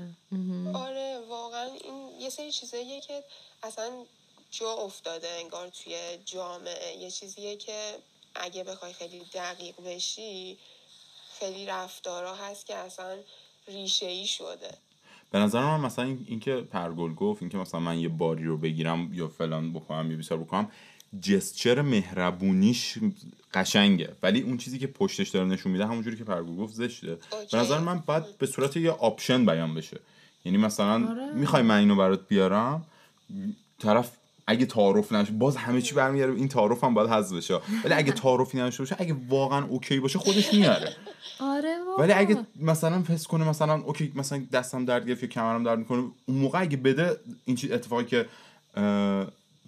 [0.75, 3.25] آره واقعا این یه سری چیزاییه که
[3.63, 3.91] اصلا
[4.51, 6.97] جا افتاده انگار توی جامعه.
[7.01, 7.95] یه چیزیه که
[8.35, 10.59] اگه بخوای خیلی دقیق بشی
[11.39, 13.19] خیلی رفتارا هست که اصلا
[13.69, 14.71] ریشه ای شده.
[15.31, 19.11] به نظر من مثلا این اینکه پرگل گفت اینکه مثلا من یه باری رو بگیرم
[19.15, 20.73] یا فلان بکنم یا بیسار بکنم
[21.23, 22.99] gesture مهربونیش
[23.55, 24.17] قشنگه.
[24.23, 27.11] ولی اون چیزی که پشتش داره نشون میده همونجوری که پرگل گفت زشته.
[27.11, 27.47] okay.
[27.53, 30.01] به نظر من باید به صورت یه option بیان بشه.
[30.45, 31.33] یعنی مثلا آره.
[31.33, 32.87] می‌خوای من اینو برات بیارم
[33.79, 34.11] طرف
[34.49, 37.61] اگه تعارف نشه باز همه چی برمیگرده به این تعارف هم باید حذف بشه.
[37.85, 40.97] ولی اگه تعارفی نشه باشه اگه واقعا okay باشه خودش میاره.
[41.41, 41.77] آره.
[41.99, 45.99] ولی اگه مثلا حس کنه مثلا okay مثلا دستم درد گرفت یا کمرم درد می‌کنه
[45.99, 48.27] اون موقع اگه بده این چیز اتفاقی که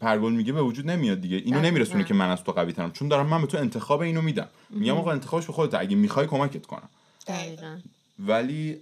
[0.01, 1.37] پرگل میگه به وجود نمیاد دیگه.
[1.37, 1.61] اینو.
[1.61, 2.93] نمیرسونه که من از تو قوی ترم.
[2.93, 4.49] چون دارم من به تو انتخاب اینو میدم.
[4.71, 5.75] میگم آقا انتخابش به خودت.
[5.75, 6.89] اگه می‌خوای کمکت کنم.
[7.27, 7.79] دقیقاً.
[8.19, 8.81] ولی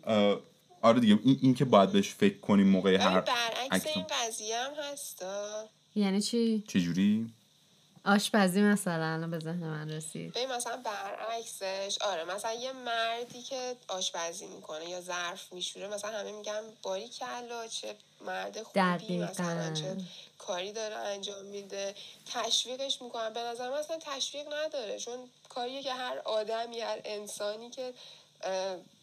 [0.83, 3.87] آره دیگه این, این که باید بهش فکر کنیم موقع ولی هر برعکس.
[3.87, 7.31] این قضیه هم هستا یعنی چی؟ چجوری؟
[8.05, 10.33] آشپزی مثلا الان به ذهن من رسید.
[10.35, 16.33] ببین مثلا برعکسش آره مثلا یه مردی که آشپزی می‌کنه یا ظرف میشوره مثلا همه
[16.33, 19.25] میگن باری کلا چه مرد خوبی دقیقاً.
[19.25, 19.97] مثلا چه
[20.39, 21.95] کاری داره انجام میده.
[22.33, 23.33] تشویقش می‌کنن.
[23.33, 27.93] به نظر من اصلا تشویق نداره چون کاریه که هر آدمی هر انسانی که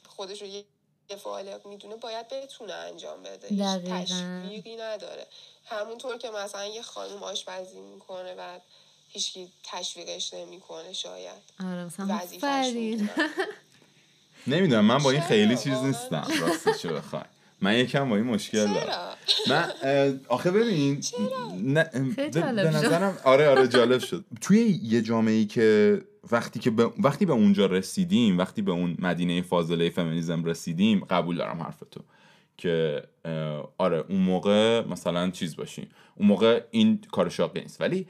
[0.08, 0.63] خودش رو یه
[1.10, 3.47] یه فعال می‌دونه باید بتونه انجام بده.
[3.47, 3.99] هیچ دقیقاً.
[4.03, 5.27] تشویقی نداره.
[5.65, 8.60] همونطور که مثلا یه خانم آشپزی می‌کنه و
[9.08, 11.43] هیچکی تشویقش نمی‌کنه شاید.
[11.60, 12.19] آره مثلا.
[14.47, 16.28] نمی‌دونم من با این؟ خیلی چیز؟ نیستم.
[16.41, 17.23] راستش رو بخوای؟
[17.62, 19.17] من یکم با این مشکل دارم.
[19.47, 19.73] من
[20.28, 21.04] آخه ببین
[21.58, 21.84] نه
[22.15, 22.41] به.
[22.63, 24.25] نظرم آره آره جالب شد.
[24.41, 26.01] توی یه جامعه ای که
[26.32, 31.38] وقتی که به وقتی به اونجا رسیدیم وقتی به اون مدینه فاضله فمینیزم رسیدیم قبول
[31.38, 32.01] دارم حرف تو
[32.57, 33.03] که
[33.77, 37.81] آره اون موقع مثلا چیز باشیم اون موقع این کار شاقی نیست.
[37.81, 38.07] ولی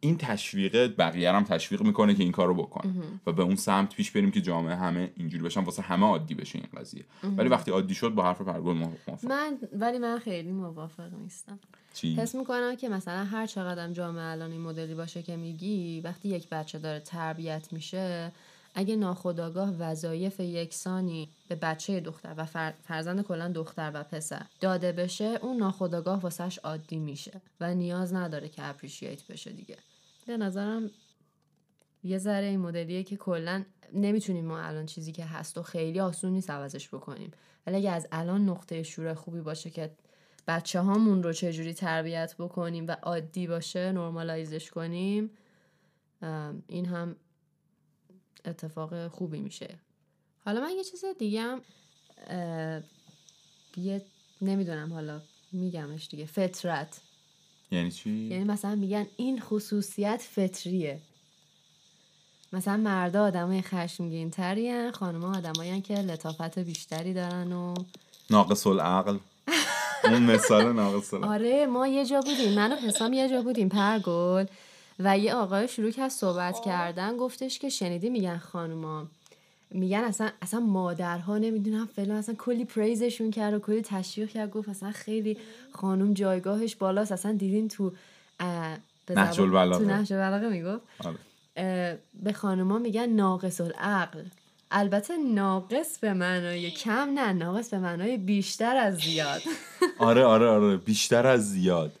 [0.00, 2.92] این تشویق بقیه هم تشویق می‌کنه که این کارو بکنه
[3.26, 6.58] و به اون سمت پیش بریم که جامعه همه اینجوری بشن واسه همه عادی بشه
[6.58, 7.04] این قضیه.
[7.36, 9.24] ولی وقتی عادی شد با حرف پرگل موافق.
[9.24, 11.58] من ولی من خیلی موافق نیستم.
[11.94, 16.28] چی؟ حس می‌کنم که مثلا هر چقدر جامعه الان این مدلی باشه که میگی وقتی
[16.28, 18.32] یک بچه داره تربیت میشه
[18.78, 22.74] اگه ناخداگاه وظایف یکسانی به بچه دختر و فر...
[22.82, 28.48] فرزند کلا دختر و پسر داده بشه اون ناخداگاه واسهش عادی میشه و نیاز نداره
[28.48, 29.76] که اپریشیت بشه دیگه.
[30.26, 30.90] به نظرم
[32.04, 36.32] یه ذره این مدلیه که کلا نمی‌تونیم ما الان چیزی که هست و خیلی آسون
[36.32, 37.30] نیست عوضش بکنیم.
[37.66, 39.90] ولی اگه از الان نقطه شروع خوبی باشه که
[40.48, 45.30] بچه هامون رو چجوری تربیت بکنیم و عادی باشه نرمالایزش کنیم
[46.66, 47.16] این هم
[48.46, 49.74] اتفاق خوبی میشه.
[50.44, 51.60] حالا من یه چیز دیگه هم
[53.76, 54.02] یه
[54.42, 55.20] نمی‌دونم حالا
[55.52, 57.00] میگمش دیگه فطرت.
[57.70, 61.00] یعنی چی؟ یعنی مثلا میگن این خصوصیت فطریه.
[62.52, 67.74] مثلا مردا آدمای خشمگین ترین خانمها آدمایی که لطافت بیشتری دارن و
[68.30, 69.18] ناقص العقل.
[70.04, 71.34] اون مثال ناقص العقل.
[71.34, 74.46] آره ما یه جا بودیم من و حسام یه جا بودیم پرگل.
[74.98, 79.06] و یه آقای شروع کرد صحبت کردن گفتش که شنیدی؟ میگن خانوما.
[79.70, 84.68] میگن اصلا اصلا مادرها نمی‌دونم فلان اصلا کلی پریزشون کرد و کلی تشویق کرد گفت
[84.68, 85.38] اصلا خیلی
[85.72, 87.12] خانوم جایگاهش بالاست.
[87.12, 87.92] اصلا دیدین تو
[89.10, 89.84] نهج البلاغه.
[89.84, 91.18] تو نهج البلاغه می‌گفت؟ آره.
[92.22, 94.22] به خانوما میگن ناقص العقل.
[94.70, 99.42] البته ناقص به معنای کم نه ناقص به معنای بیشتر از زیاد.
[99.98, 101.92] آره آره آره بیشتر از زیاد.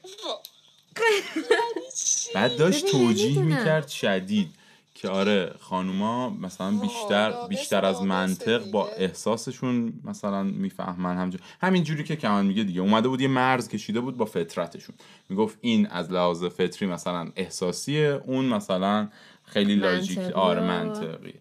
[2.34, 3.42] بعد داشت ببین، توجیه.
[3.42, 4.48] می‌کرد شدید
[4.94, 8.88] که آره خانوما مثلا بیشتر بیشتر از منطق با.
[8.88, 12.80] احساسشون مثلا می‌فهمن همجور همین جوری که کمان میگه دیگه.
[12.80, 14.94] اومده بود یه مرز کشیده بود با فطرتشون.
[15.28, 19.08] می‌گفت این از لحاظ فطری مثلا احساسیه اون مثلا
[19.44, 21.34] خیلی لاجیک آره منطقی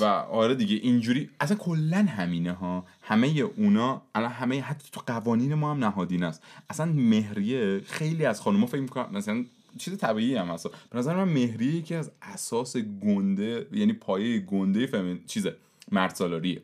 [0.00, 2.86] و آره دیگه اینجوری اصلا کلا همینه ها.
[3.02, 6.42] همه اونا الان همه حتی تو قوانین ما هم نهادین است.
[6.70, 9.44] اصلا مهریه خیلی از خانوما فکر می‌کنن مثلا
[9.78, 10.66] چیز طبیعی هم هست.
[10.90, 15.56] به نظر من مهریه یکی از اساس گنده یعنی پایه گنده فمین چیزه
[15.92, 16.62] مرد سالاریه.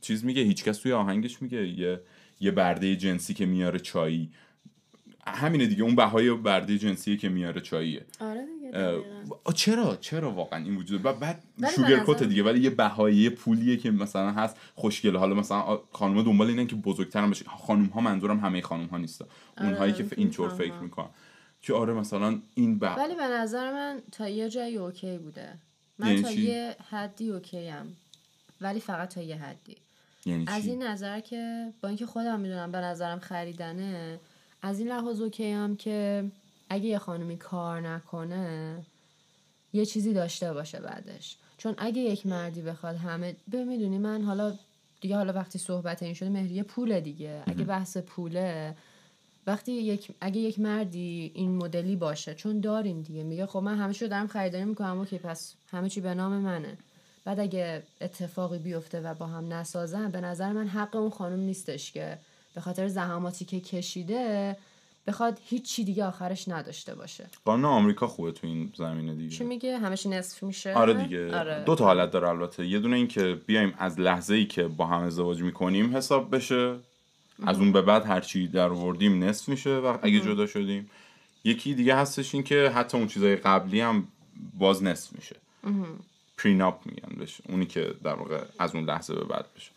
[0.00, 2.00] چیز میگه هیچکس توی آهنگش میگه یه
[2.40, 4.30] یه برده جنسی که میاره چایی.
[5.26, 8.04] همینه دیگه اون بهای برده جنسی که میاره چاییه.
[8.20, 9.02] آره دیگه
[9.54, 11.42] چرا؟ چرا واقعا این وجود؟ و بعد
[11.76, 15.18] شوگر نظر- دیگه ولی یه بهایی یه پولیه که مثلا هست خوشگله.
[15.18, 17.44] حالا مثلا خانم دنبال اینن که بزرگتر بشه.
[17.44, 19.30] خانم ها منظورم همه خانم ها نیست آره،
[19.66, 20.48] اونهایی که ف- اینطور.
[20.48, 21.08] فکر می‌کنن.
[21.62, 22.82] که آره مثلا این ب...
[22.98, 25.52] ولی به نظر من تا یه جایی اوکی بوده.
[25.98, 27.86] من یعنی تا چی؟ یه حدی اوکی هم
[28.60, 29.76] ولی فقط تا یه حدی.
[30.26, 34.20] یعنی از چی؟ این نظر که با اینکه خودم می‌دونم به نظرم خریدنه
[34.62, 36.24] از این لحاظ اوکی هم که
[36.68, 38.78] اگه یه خانمی کار نکنه
[39.72, 41.36] یه چیزی داشته باشه بعدش.
[41.56, 43.64] چون اگه یک مردی بخواد همه به
[43.98, 44.58] من حالا
[45.00, 47.42] دیگه حالا وقتی صحبت این شده مهریه پوله دیگه.
[47.46, 48.76] اگه بحث پوله
[49.46, 53.22] وقتی یک اگه یک مردی این مدلی باشه چون داریم دیگه.
[53.22, 56.78] میگه خب من همه دارم خریداری می‌کنم اوکی پس همه چی به نام منه.
[57.24, 61.92] بعد اگه اتفاقی بیفته و با هم نسازن به نظر من حق اون خانم نیستش
[61.92, 62.18] که
[62.54, 64.56] به خاطر زحماتی که کشیده
[65.06, 67.26] بخواد هیچی دیگه آخرش نداشته باشه.
[67.44, 71.38] قانون آمریکا خوبه تو این زمینه چی دیگه میگه؟ همش نصف میشه؟ آره دیگه.
[71.38, 71.64] آره.
[71.64, 72.66] دو تا حالت داره البته.
[72.66, 76.76] یه دونه این که بیایم از لحظه ای که با هم ازدواج می‌کنیم حساب بشه.
[77.46, 80.90] از اون به بعد هرچی در آوردیم نصف میشه و اگه جدا شدیم.
[81.44, 84.08] یکی دیگه هستش این که حتی اون چیزای قبلی هم
[84.58, 85.36] باز نصف میشه.
[86.38, 87.40] پریناپ میگن بهش.
[87.48, 89.70] اونی که در واقع از اون لحظه به بعد بشه.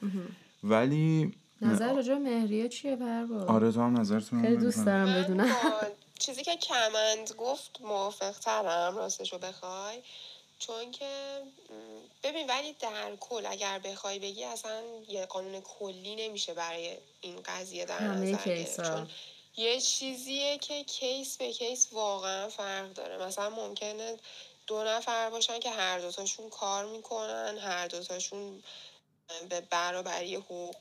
[0.64, 5.54] ولی نظر راجع مهریه چیه پرواز آره تو هم نظرتون خیلی دوست دارم من بدونم
[5.54, 5.88] با
[6.20, 10.02] چیزی که کمند گفت موافق ترم راستشو بخوای.
[10.60, 11.42] چون که
[12.24, 17.86] ببین ولی در کل اگر بخوای بگی اصلا یه قانون کلی نمیشه برای این قضیه
[17.86, 19.08] در همه نظر چون
[19.58, 23.26] یه چیزیه که کیس به کیس واقعا فرق داره.
[23.26, 24.18] مثلا ممکنه
[24.68, 28.63] دو نفر باشن که هر دوتاشون کار می‌کنن هر دوتاشون
[29.50, 30.76] به برابری حقوق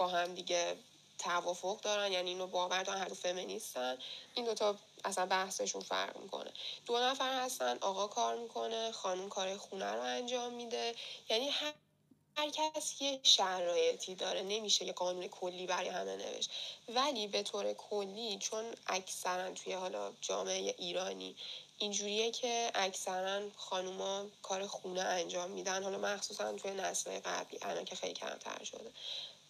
[0.00, 0.76] با هم دیگه
[1.18, 3.98] توافق دارن یعنی اینو باور دارن هر فمینیستن.
[4.34, 6.50] این دوتا اصلا بحثشون فرق می‌کنه.
[6.86, 10.94] دو نفر هستن آقا کار می‌کنه خانم کار خونه رو انجام میده.
[11.30, 11.72] یعنی هر
[12.36, 14.42] هر کس یه شرایطی داره.
[14.42, 16.50] نمیشه یه قانون کلی برای همه نوشت.
[16.88, 21.36] ولی به طور کلی چون اکثرا توی حالا جامعه ایرانی
[21.78, 25.82] اینجوریه که اکثرا خانوما کار خونه انجام میدن.
[25.82, 28.90] حالا مخصوصا توی نسل قبلی الان که خیلی کمتر شده.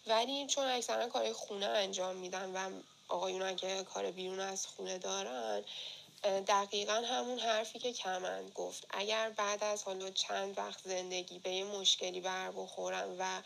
[0.07, 2.69] ولی چون اکثرا کار خونه انجام میدن و
[3.07, 5.63] آقایون که کار بیرون از خونه دارن
[6.23, 8.85] دقیقا همون حرفی که کمند گفت.
[8.89, 13.41] اگر بعد از حالا چند وقت زندگی به یه مشکلی بر بخورن و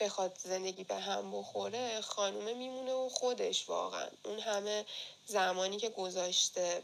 [0.00, 4.06] بخواد زندگی به هم بخوره خانومه میمونه و خودش واقعا.
[4.24, 4.84] اون همه
[5.26, 6.82] زمانی که گذاشته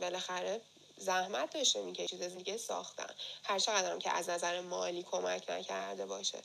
[0.00, 0.60] بالاخره
[0.98, 3.14] زحمت داشته میگه چیز دیگه ساختن.
[3.44, 6.38] هر چقدر هم که از نظر مالی کمک نکرده باشه.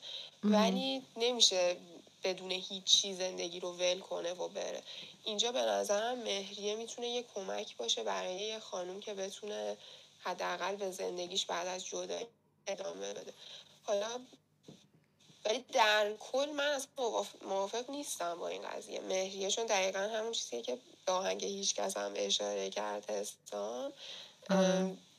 [0.44, 1.76] ولی نمیشه
[2.24, 4.82] بدون هیچی زندگی رو ول کنه و بره.
[5.24, 9.76] اینجا به نظرم مهریه می‌تونه یه کمک باشه برای یه خانوم که بتونه
[10.20, 12.26] حداقل به زندگیش بعد از جدایی
[12.66, 13.32] ادامه بده.
[13.82, 14.20] حالا
[15.44, 16.86] ولی در کل من از
[17.42, 19.00] موافق, نیستم با این قضیه.
[19.00, 23.92] مهریه چون دقیقا همون چیزیه که به آهنگ هیچ کس هم اشاره کرد هستان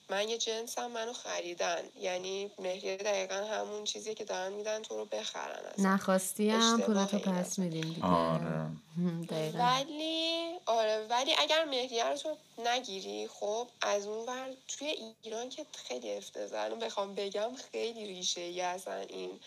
[0.10, 1.84] من یه جنسم منو خریدن.
[2.00, 5.74] یعنی مهریه دقیقا همون چیزیه که دارن میدن تو رو بخرن.
[5.78, 8.06] نخواستی هم اشتباه پولتو پس میدیم دیگه.
[8.06, 8.68] آره.
[8.98, 9.58] هم، دقیقا.
[9.58, 14.88] ولی آره ولی اگر مهریه رو تو نگیری خب از اون ور توی
[15.24, 19.40] ایران که خیلی افتضاح الان بخوام بگم خیلی ریشه ای اصلا این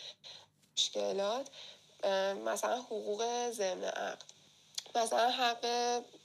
[0.77, 1.49] مشکلات.
[2.45, 4.23] مثلا حقوق ضمن عقد.
[4.95, 5.65] مثلا حق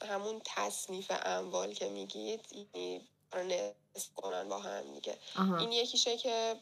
[0.09, 3.01] همون تصنیف اموال که میگید یعنی
[3.37, 5.17] نصف کنن با هم دیگه.
[5.35, 5.57] آها.
[5.57, 6.55] این یکیشه که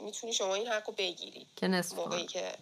[0.00, 1.46] می‌تونی شما این حق رو بگیری.
[1.56, 2.52] که نصف موقعی که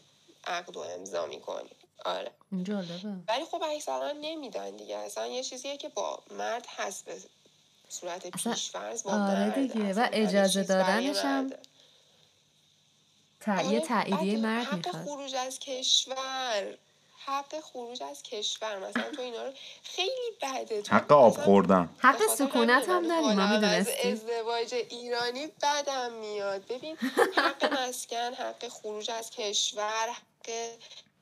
[0.45, 1.71] عقد رو امضا می‌کنی.
[2.05, 2.31] آره.
[2.63, 3.09] جالبه.
[3.29, 4.97] ولی خب اکثرا نمیدن دیگه.
[4.97, 7.21] اصلا یه چیزیه که با مرد هست به
[7.89, 9.51] صورت پیشفرض با آره.
[9.51, 11.51] دیگه، و اجازه دادنش هم.
[13.41, 13.65] تع...
[13.65, 15.05] یه تاییدیه مرد حق می‌خواد.
[15.05, 16.79] خروج از کشور.
[17.27, 18.79] حق خروج از کشور.
[18.79, 19.53] مثلا تو اینا رو
[19.83, 20.83] خیلی بده.
[20.83, 21.89] تو حق آب خوردن.
[21.99, 26.67] حق سکونت هم داریم ما از ازدواج ایرانی بدم میاد.
[26.67, 26.97] ببین
[27.37, 30.51] حق مسکن حق خروج از کشور حق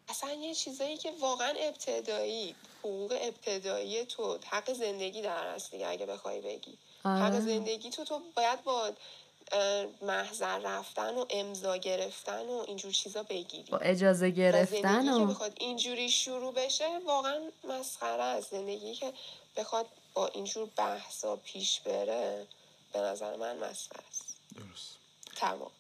[0.09, 6.07] اصلا یه چیزایی که واقعا ابتدایی حقوق ابتدایی تو حق زندگی در هست دیگه اگه
[6.07, 6.79] بخوای بگی.
[7.05, 7.41] حق آره.
[7.41, 8.93] زندگی تو تو باید با
[10.03, 13.71] محضر رفتن و امضا گرفتن و اینجور چیزا بگیری.
[13.71, 18.51] با اجازه و گرفتن که و بخواد اینجوری شروع بشه واقعا مسخره است.
[18.51, 19.13] زندگی که
[19.57, 22.47] بخواد با اینجور بحثا پیش بره
[22.93, 24.37] به نظر من مسخره است.
[24.57, 24.99] درست.
[25.37, 25.71] تمام.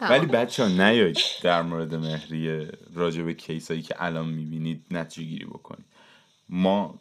[0.10, 5.44] ولی بچه ها نیایید در مورد مهریه راجع به کیسایی که الان می‌بینید نتیجه گیری
[5.44, 5.86] بکنید.
[6.48, 6.94] ما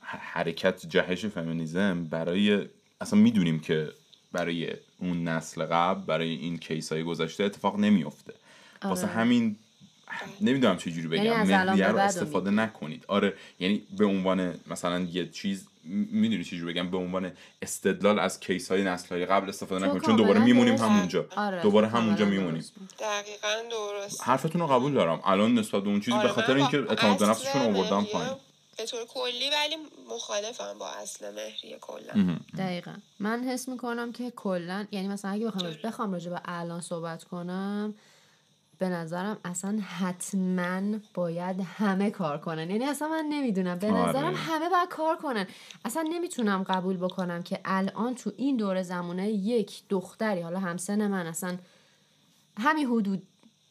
[0.00, 2.68] حرکت جهش فمینیزم برای
[3.00, 3.92] اصلا می‌دونیم که
[4.32, 8.34] برای اون نسل قبل برای این کیس های گذشته اتفاق نمیفته
[8.82, 9.12] واسه آره.
[9.12, 9.56] همین
[10.40, 12.50] نمی‌دونم چه جوری یعنی بگم الان مهریه به رو استفاده.
[12.50, 13.04] نکنید.
[13.08, 17.32] آره یعنی به عنوان مثلا یه چیز می‌دونی چی بگم به عنوان
[17.62, 20.84] استدلال از کیس های نسل های قبل استفاده تو نکنیم چون دوباره میمونیم درست.
[20.84, 21.26] همونجا.
[21.36, 22.64] آره، دوباره همونجا میمونیم.
[23.00, 24.22] دقیقا درست.
[24.24, 25.20] حرفتون رو قبول دارم.
[25.24, 28.04] الان نسبت به اون چیزی به آره، خاطر من با اینکه اعتماد به نفسشون آوردن
[28.04, 28.32] پایین.
[28.80, 29.76] به طور کلی ولی
[30.14, 32.36] مخالفم با اصل مهریه کلا.
[32.58, 32.94] دقیقا.
[33.18, 37.94] من حس می‌کنم که کلا یعنی مثلا اگه بخوام بخوام راجع به الان صحبت کنم
[38.78, 42.70] به نظرم اصلا حتما باید همه کار کنن.
[42.70, 43.78] یعنی اصلا من نمی‌دونم.
[43.78, 44.08] به آره.
[44.08, 45.46] نظرم همه باید کار کنن.
[45.84, 51.26] اصلا نمی‌تونم قبول بکنم که الان تو این دور زمانه یک دختری حالا همسن من
[51.26, 51.58] اصلا
[52.58, 53.22] همین حدود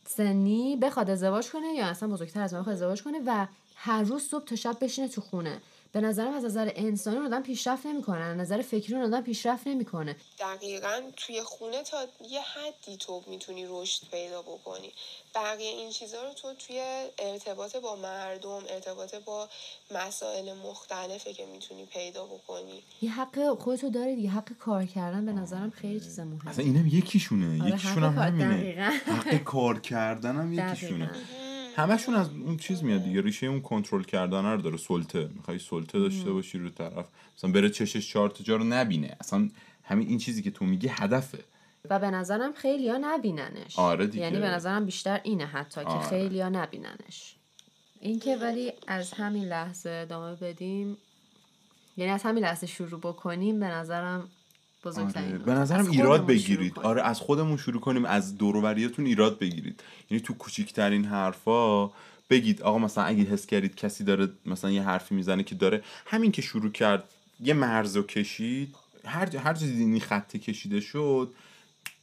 [0.06, 3.48] سنی بخواد ازدواج کنه یا اصلا بزرگتر از من بخواد ازدواج کنه و
[3.82, 5.62] هر روز صبح تا شب بشینه تو خونه.
[5.92, 10.15] به نظرم از نظر انسانی آدم پیشرفت نمی‌کنه از نظر فکری اون آدم پیشرفت نمی‌کنه.
[10.39, 11.98] دقیقا توی خونه تا
[12.30, 14.92] یه حدی تو می‌تونی رشد پیدا بکنی.
[15.36, 16.82] بقیه این چیزها رو تو توی
[17.20, 19.50] ارتباط با مردم ارتباط با
[19.92, 22.84] مسائل مختلفه که می‌تونی پیدا بکنی.
[23.02, 26.50] یه حق خودتو داری دیگه حق کار کردن به نظرم خیلی چیز مهمه.
[26.50, 27.62] اصلا اینم یکیشونه.
[27.63, 28.84] آره، یکیشون هم همینه.
[29.06, 31.06] حق کار کردن هم یکیشونه.
[31.06, 31.48] دقیقاً.
[31.75, 34.77] همشون از اون چیز میاد دیگه ریشه اون کنترل کردن رو داره.
[34.77, 35.29] سلطه.
[35.36, 37.08] می‌خوای سلطه داشته باشی رو طرف.
[37.38, 39.17] مثلا بره چشش چهار تا جا رو نبینه.
[39.19, 39.49] اصلا
[39.84, 41.39] همین این چیزی که تو میگی هدفه.
[41.89, 43.79] و به نظرم خیلی ها نبیننش.
[43.79, 44.23] آره دیگه.
[44.23, 46.10] یعنی به نظرم بیشتر اینه حتی که آره.
[46.10, 47.36] خیلی ها نبیننش.
[47.99, 50.97] اینکه ولی از همین لحظه ادامه بدیم
[51.97, 54.29] یعنی از همین لحظه شروع بکنیم به نظرم
[54.86, 55.38] بزرگترین آره.
[55.38, 56.80] به نظرم ایراد بگیرید.
[56.80, 61.89] آره از خودمون شروع کنیم از دوروبریاتون ایراد بگیرید یعنی تو کوچیکترین حرفا
[62.30, 66.32] بگید آقا مثلا اگه حس کردید کسی داره مثلا یه حرفی می‌زنه که داره همین
[66.32, 67.04] که شروع کرد
[67.39, 71.34] یه مرزو کشید هر جا هر جا دیدین این خطه کشیده شد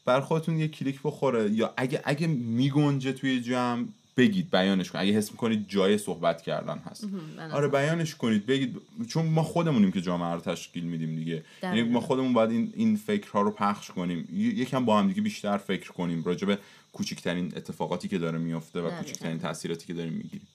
[0.04, 3.84] بر خودتون یه کلیک بخوره یا اگه اگه میگنجه توی جمع
[4.16, 5.08] بگید بیانش کنید.
[5.08, 7.04] اگه حس می‌کنید جای صحبت کردن هست.
[7.38, 7.56] نظر.
[7.56, 8.46] آره بیانش کنید.
[8.46, 8.76] بگید
[9.08, 11.44] چون ما خودمونیم که جامعه رو تشکیل میدیم دیگه.
[11.62, 11.82] یعنی.
[11.82, 14.28] ما خودمون باید این این فکرها رو پخش کنیم.
[14.32, 16.58] یکم با هم دیگه بیشتر فکر کنیم راجع به
[16.92, 18.90] کوچکترین اتفاقاتی که داره میفته و.
[18.90, 20.48] کوچکترین تاثیراتی که داریم می‌گیریم.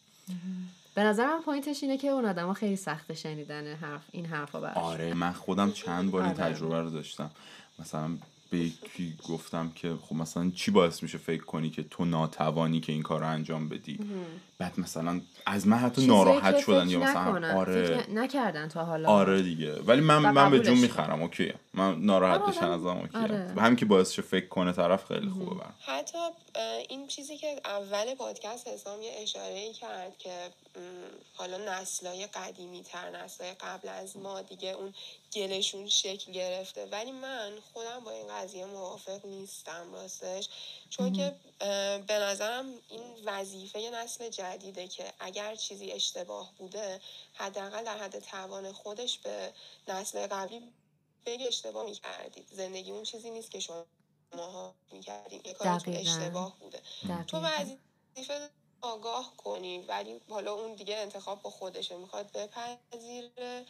[0.96, 4.78] به نظرم point ش اینه که اون آدما خیلی سخت شنیدن حرف این حرفا براش
[4.78, 6.54] آره من خودم چند بار این آره.
[6.54, 7.32] تجربه رو داشتم.
[7.80, 8.18] مثلا
[8.52, 12.92] به یکی گفتم که خب مثلا چی باعث میشه فکر کنی که تو ناتوانی که
[12.92, 14.00] این کار رو انجام بدی؟
[14.58, 17.52] بعد مثلا از من حتی ناراحت شدن یا مثلا نکنن.
[17.52, 18.06] آره.
[18.10, 19.10] نکردن تا حالا.
[19.10, 19.74] آره دیگه.
[19.82, 20.78] ولی من من به جون.
[20.78, 21.54] می‌خرم okay.
[21.74, 23.18] من ناراحت آره، بشن آدم- ازم okay.
[23.18, 23.54] آره.
[23.58, 25.74] همین که باعث شه فکر کنه طرف خیلی خوبه برام.
[25.86, 26.18] حتی
[26.90, 30.32] این چیزی که اول پادکست حسام یه اشاره ای کرد که
[31.34, 34.94] حالا نسلای قدیمی تر نسلای قبل از ما دیگه اون
[35.34, 36.86] گلشون شکل گرفته.
[36.86, 40.50] ولی من خودم با این قضیه موافق نیستم راستش.
[40.90, 41.36] چون که
[42.08, 47.02] به نظرم این وظیفه نسل جدیده که اگر چیزی اشتباه بوده
[47.34, 49.54] حداقل در حد توان خودش به
[49.88, 50.62] نسل قبلی
[51.26, 52.48] بگه اشتباه می‌کردید.
[52.52, 53.86] زندگی اون چیزی نیست که شما
[54.36, 55.42] ماها می‌کردیم.
[55.46, 55.96] یه کارتون.
[55.96, 56.82] اشتباه بوده.
[57.28, 57.78] تو دقیقاً.
[58.16, 58.50] وظیفه
[58.82, 63.66] آگاه کنی ولی حالا اون دیگه انتخاب با خودشه می‌خواد بپذیره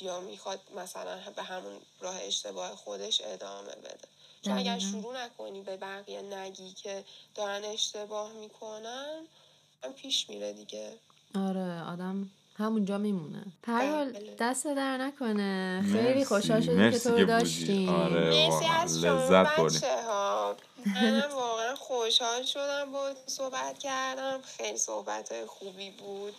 [0.00, 4.08] یا می‌خواد مثلا به همون راه اشتباه خودش ادامه بده
[4.42, 4.78] چون اگر.
[4.78, 9.26] شروع نکنی به بقیه نگی که دارن اشتباه می‌کنن
[9.84, 10.98] هم پیش میره دیگه
[11.34, 13.44] آره آدم همونجا میمونه.
[13.62, 14.36] پرهال بله.
[14.38, 15.84] دست در نکنه.
[15.92, 17.24] خیلی خوشحال شدیم که تو.
[17.24, 17.88] داشتیم.
[17.88, 18.24] آره.
[18.24, 19.44] مرسی از شما.
[19.44, 24.40] بچه ها منم واقعا خوشحال شدم با صحبت کردم.
[24.56, 26.34] خیلی صحبت های خوبی بود.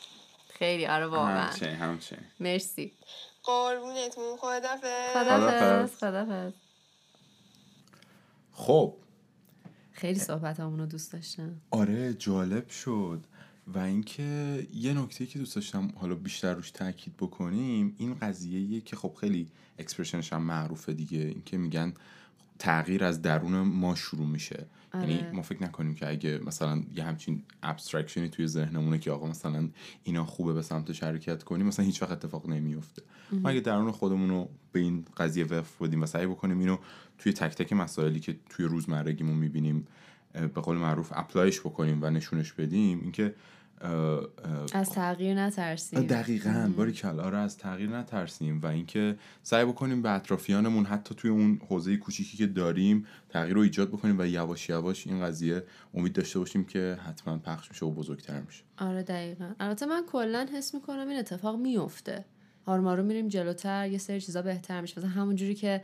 [0.49, 1.41] خیلی آره واقعا.
[1.41, 2.26] همچنین همچنین.
[2.39, 2.91] مرسی.
[3.43, 4.38] قربونتون.
[4.38, 5.13] خدافظ.
[5.13, 6.54] خدافز خدافز
[8.54, 8.93] خب.
[9.91, 11.62] خیلی صحبت رو دوست داشتم.
[11.71, 13.23] آره جالب شد.
[13.67, 18.95] و اینکه یه نکته که دوست داشتم حالا بیشتر روش تاکید بکنیم این قضیه که
[18.95, 19.47] خب خیلی
[19.79, 21.19] expression ش هم معروفه دیگه.
[21.19, 21.93] اینکه میگن
[22.60, 24.65] تغییر از درون ما شروع میشه.
[24.93, 25.32] یعنی آره.
[25.32, 29.69] ما فکر نکنیم که اگه مثلا یه همچین abstraction ی توی ذهنمونه که آقا مثلا
[30.04, 34.30] اینا خوبه به سمت حرکت کنیم مثلا هیچ وقت اتفاق نمیفته ما اگه درون خودمون
[34.30, 36.78] رو به این قضیه وفق بدیم و سعی بکنیم اینو
[37.17, 39.88] توی تک تک مسائلی که توی روزمرگیمون می‌بینیم
[40.34, 43.36] به قول معروف apply ش بکنیم و نشونش بدیم اینکه
[44.73, 46.01] از تغییر نترسیم.
[46.01, 51.61] دقیقا باری آره از تغییر نترسیم و اینکه سعی بکنیم به اطرافیانمون حتی توی اون
[51.69, 55.63] حوزه کوچیکی که داریم تغییر رو ایجاد بکنیم و یواش یواش این قضیه
[55.93, 58.63] امید داشته باشیم که حتما پخش میشه و بزرگتر میشه.
[58.78, 59.51] آره دقیقا.
[59.59, 62.26] البته من کلا حس می‌کنم این اتفاق میفته
[62.65, 64.99] آروم رو میریم جلوتر یه سری چیزا بهتر میشه.
[64.99, 65.82] مثلا همون جوری که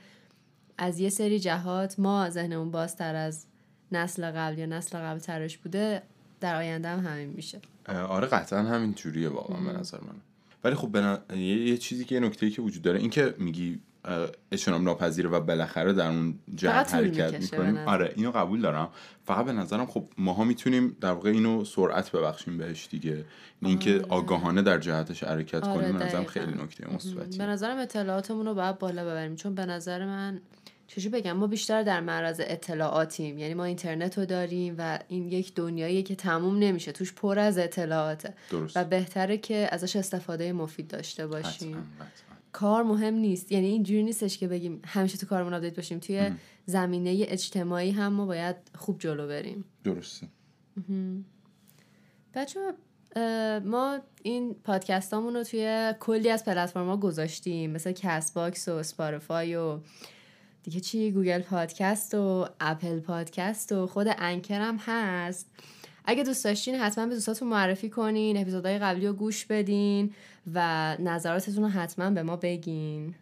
[0.77, 3.45] از یه سری جهات ما ذهنمون بازتر از
[3.91, 6.01] نسل قبل یا نسل قبل ترش بوده
[6.39, 7.59] در آینده هم همین میشه.
[7.95, 10.15] آره قطعا همین جوریه واقعا به نظر من.
[10.63, 11.35] ولی خب بنا...
[11.35, 11.77] یه...
[11.77, 13.79] چیزی که یه نکته که وجود داره این که میگی
[14.51, 17.77] اجتناب ناپذیره و بالاخره در اون جهت حرکت می‌کنیم.
[17.77, 18.89] آره اینو قبول دارم.
[19.25, 23.25] فقط به نظرم خب ماها می‌تونیم در واقع اینو سرعت ببخشیم بهش دیگه.
[23.61, 24.05] اینکه آره.
[24.09, 28.53] آگاهانه در جهتش حرکت آره کنیم به نظرم خیلی نکته مثبتی به نظرم اطلاعاتمون رو
[28.53, 29.35] باید بالا ببریم.
[29.35, 30.41] چون به نظر من
[30.89, 33.37] چجوری بگم؟ ما بیشتر در معرض اطلاعاتیم.
[33.37, 36.91] یعنی ما اینترنت رو داریم و این یک دنیایی که تموم نمیشه.
[36.91, 38.77] توش پر از اطلاعاته درست.
[38.77, 41.87] و بهتره که ازش استفاده مفید داشته باشیم.
[42.51, 43.51] کار مهم نیست.
[43.51, 45.99] یعنی اینجوری نیستش که بگیم همیشه تو کارمون update باشیم.
[45.99, 46.31] توی
[46.65, 49.65] زمینه اجتماعی هم ما باید خوب جلو بریم.
[49.83, 50.27] درسته.
[52.33, 52.59] بچه
[53.65, 57.71] ما این پادکست رو توی کلی از پلتفرما گذاشتیم.
[57.71, 59.79] مثل کست باکس و اسپاتیفای و
[60.63, 65.47] دیگه چی؟ گوگل پادکست و اپل پادکست و خود انکر هم هست.
[66.05, 70.13] اگه دوست داشتین حتما به دوستاتون معرفی کنین اپیزودهای قبلی رو گوش بدین
[70.53, 73.15] و نظراتتون رو حتما به ما بگین.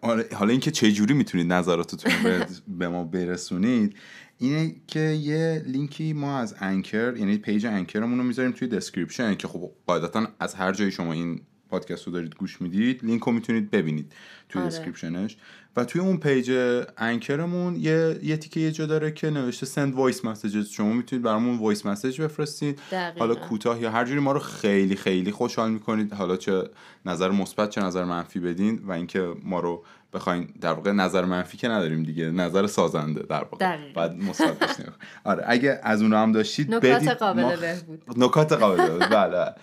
[0.00, 2.44] آره حالا اینکه چه جوری می‌تونید نظراتتون رو
[2.78, 3.96] به ما برسونید
[4.38, 9.48] اینه که یه لینکی ما از انکر یعنی page انکرمون رو می‌ذاریم توی description که
[9.48, 11.40] خب قاعدتا از هر جایی شما این
[11.70, 14.12] پادکست رو دارید گوش می‌دید لینک رو می‌تونید ببینید
[14.48, 14.70] توی آره.
[14.70, 15.36] description ش
[15.76, 16.50] و توی اون page
[16.98, 21.58] انکرمون یه یه تیکه یه جا داره که نوشته send voice messages شما می‌تونید برامون
[21.58, 22.80] voice message بفرستید.
[23.18, 26.12] حالا کوتاه یا هر جوری ما رو خیلی خیلی خوشحال می‌کنید.
[26.12, 26.62] حالا چه
[27.06, 31.56] نظر مثبت چه نظر منفی بدین و اینکه ما رو بخواین در واقع نظر منفی
[31.56, 33.92] که نداریم دیگه نظر سازنده در واقع.
[33.94, 34.86] بعد مثبت
[35.24, 38.02] آره اگه از اون هم داشتید نکات قابل بهبود.
[38.16, 39.54] نکات قابل بله.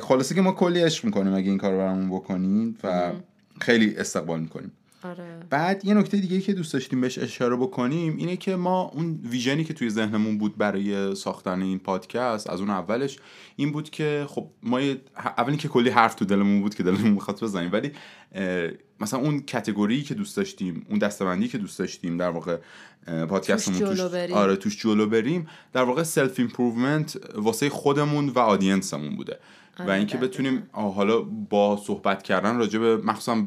[0.00, 3.12] خلاصه که ما کلی عشق می‌کنیم اگه این کار برامون بکنین و
[3.60, 4.72] خیلی استقبال می‌کنیم.
[5.04, 5.46] آره.
[5.50, 9.64] بعد یه نکته دیگه که دوست داشتیم بهش اشاره بکنیم اینه که ما اون ویژنی
[9.64, 13.18] که توی ذهنمون بود برای ساختن این پادکست از اون اولش
[13.56, 14.80] این بود که خب ما
[15.14, 17.92] اولی که کلی حرف تو دلمون بود که دلمون می‌خواد بزنیم ولی
[19.00, 22.58] مثلا اون category که دوست داشتیم اون دسته‌بندی که دوست داشتیم در واقع
[23.28, 28.95] پادکستمون توش, توش آره توش جلو بریم در واقع self improvement واسه خودمون و audience
[28.95, 29.38] مون بوده.
[29.78, 33.44] و آره، اینکه بتونیم حالا با صحبت کردن راجع به مخصوصا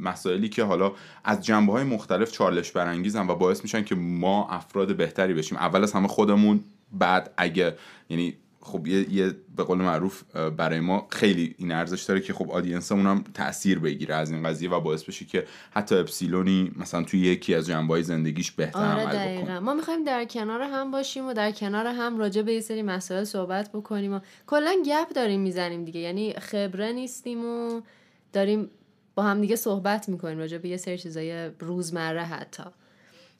[0.00, 0.92] مسائلی که حالا
[1.24, 5.58] از جنبه های مختلف چالش برانگیزن و باعث میشن که ما افراد بهتری بشیم.
[5.58, 7.76] اول از همه خودمون بعد اگه
[8.08, 8.34] یعنی
[8.64, 13.06] خب یه, یه به قول معروف برای ما خیلی این ارزش داره که خب آدینسمون
[13.06, 17.54] هم تاثیر بگیره از این قضیه و باعث بشه که حتی اپسیلونی مثلا توی یکی
[17.54, 19.58] از جنبه زندگیش بهتر آره عمل بکنه.
[19.58, 23.24] ما می‌خوایم در کنار هم باشیم و در کنار هم راجع به یه سری مسائل
[23.24, 26.00] صحبت بکنیم و کلا گپ داریم می‌زنیم دیگه.
[26.00, 27.80] یعنی خبره نیستیم و
[28.32, 28.70] داریم
[29.14, 32.62] با هم دیگه صحبت می‌کنیم راجع به یه سری چیزای روزمره حتی.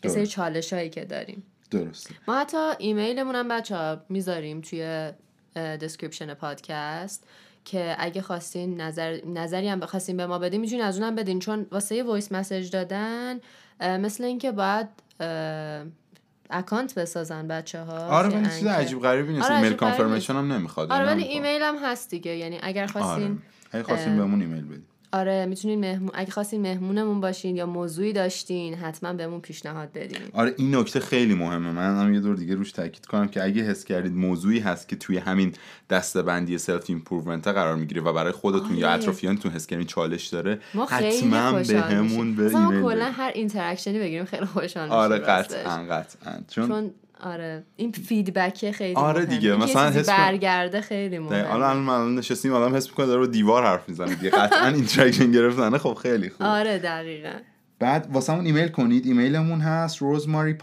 [0.05, 1.43] یه سری چالش هایی که داریم.
[1.79, 2.14] درسته.
[2.29, 5.12] ما حتی ایمیلمون هم بچه ها می‌ذاریم توی
[5.57, 7.27] description پادکست
[7.64, 11.39] که اگه خواستین نظر نظری هم بخواستین به ما بدین می‌تونین از اونم بدین.
[11.39, 13.41] چون واسه voice message دادن
[13.81, 14.89] مثل اینکه باید
[16.51, 19.45] account بسازن بچه ها آره ولی چیز عجیب غریبی نیست.
[19.51, 22.37] آره email confirmation هم نمی‌خواد آره ولی ایمیل هم هست دیگه.
[22.37, 23.39] یعنی اگر خواستین آره.
[23.72, 24.85] اگه خواستین بهمون ایمیل بدین.
[25.14, 30.18] آره می‌تونین مهمون اگه خواستین مهمونمون باشین یا موضوعی داشتین حتما بهمون پیشنهاد بدین.
[30.32, 31.72] آره این نکته خیلی مهمه.
[31.72, 34.96] من هم یه دور دیگه روش تاکید کنم که اگه حس کردید موضوعی هست که
[34.96, 35.52] توی همین
[35.90, 38.78] دستبندی self improvement قرار می‌گیره و برای خودتون آره.
[38.78, 44.24] یا اطرافیانتون حس کردین چالش داره حتما بهمون به ایمیل کلا هر interaction ی بگیریم
[44.24, 46.32] خیلی خوشحال آره قطعا قطعا.
[46.48, 46.90] چون, چون
[47.25, 47.64] آره.
[47.77, 49.57] این feedback خیلی آره دیگه.
[49.57, 51.43] مثلا حس برگرده خیلی مهمه.
[51.43, 54.31] حالا الان نشستیم آدم حس می‌کنه داره رو دیوار حرف می‌زنه دیگه.
[54.31, 55.79] قطعا interaction گرفتنه.
[55.79, 56.47] خب خیلی خوب.
[56.47, 57.33] آره دقیقا.
[57.79, 59.07] بعد واسمون ایمیل کنید.
[59.07, 60.55] ایمیلمون هست rosemary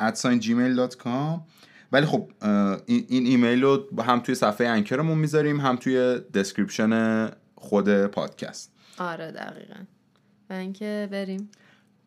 [0.00, 1.40] at gmail.com
[1.92, 2.30] ولی خب
[2.86, 9.80] این ایمیل رو هم توی صفحه انکرمون می‌ذاریم هم توی description خود پادکست آره دقیقا.
[10.50, 11.50] و اینکه بریم.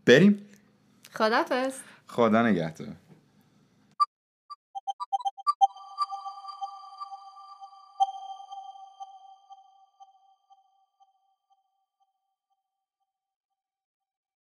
[0.05, 0.37] بریم.
[1.13, 1.73] خدافز
[2.07, 2.87] خدا نگهدار.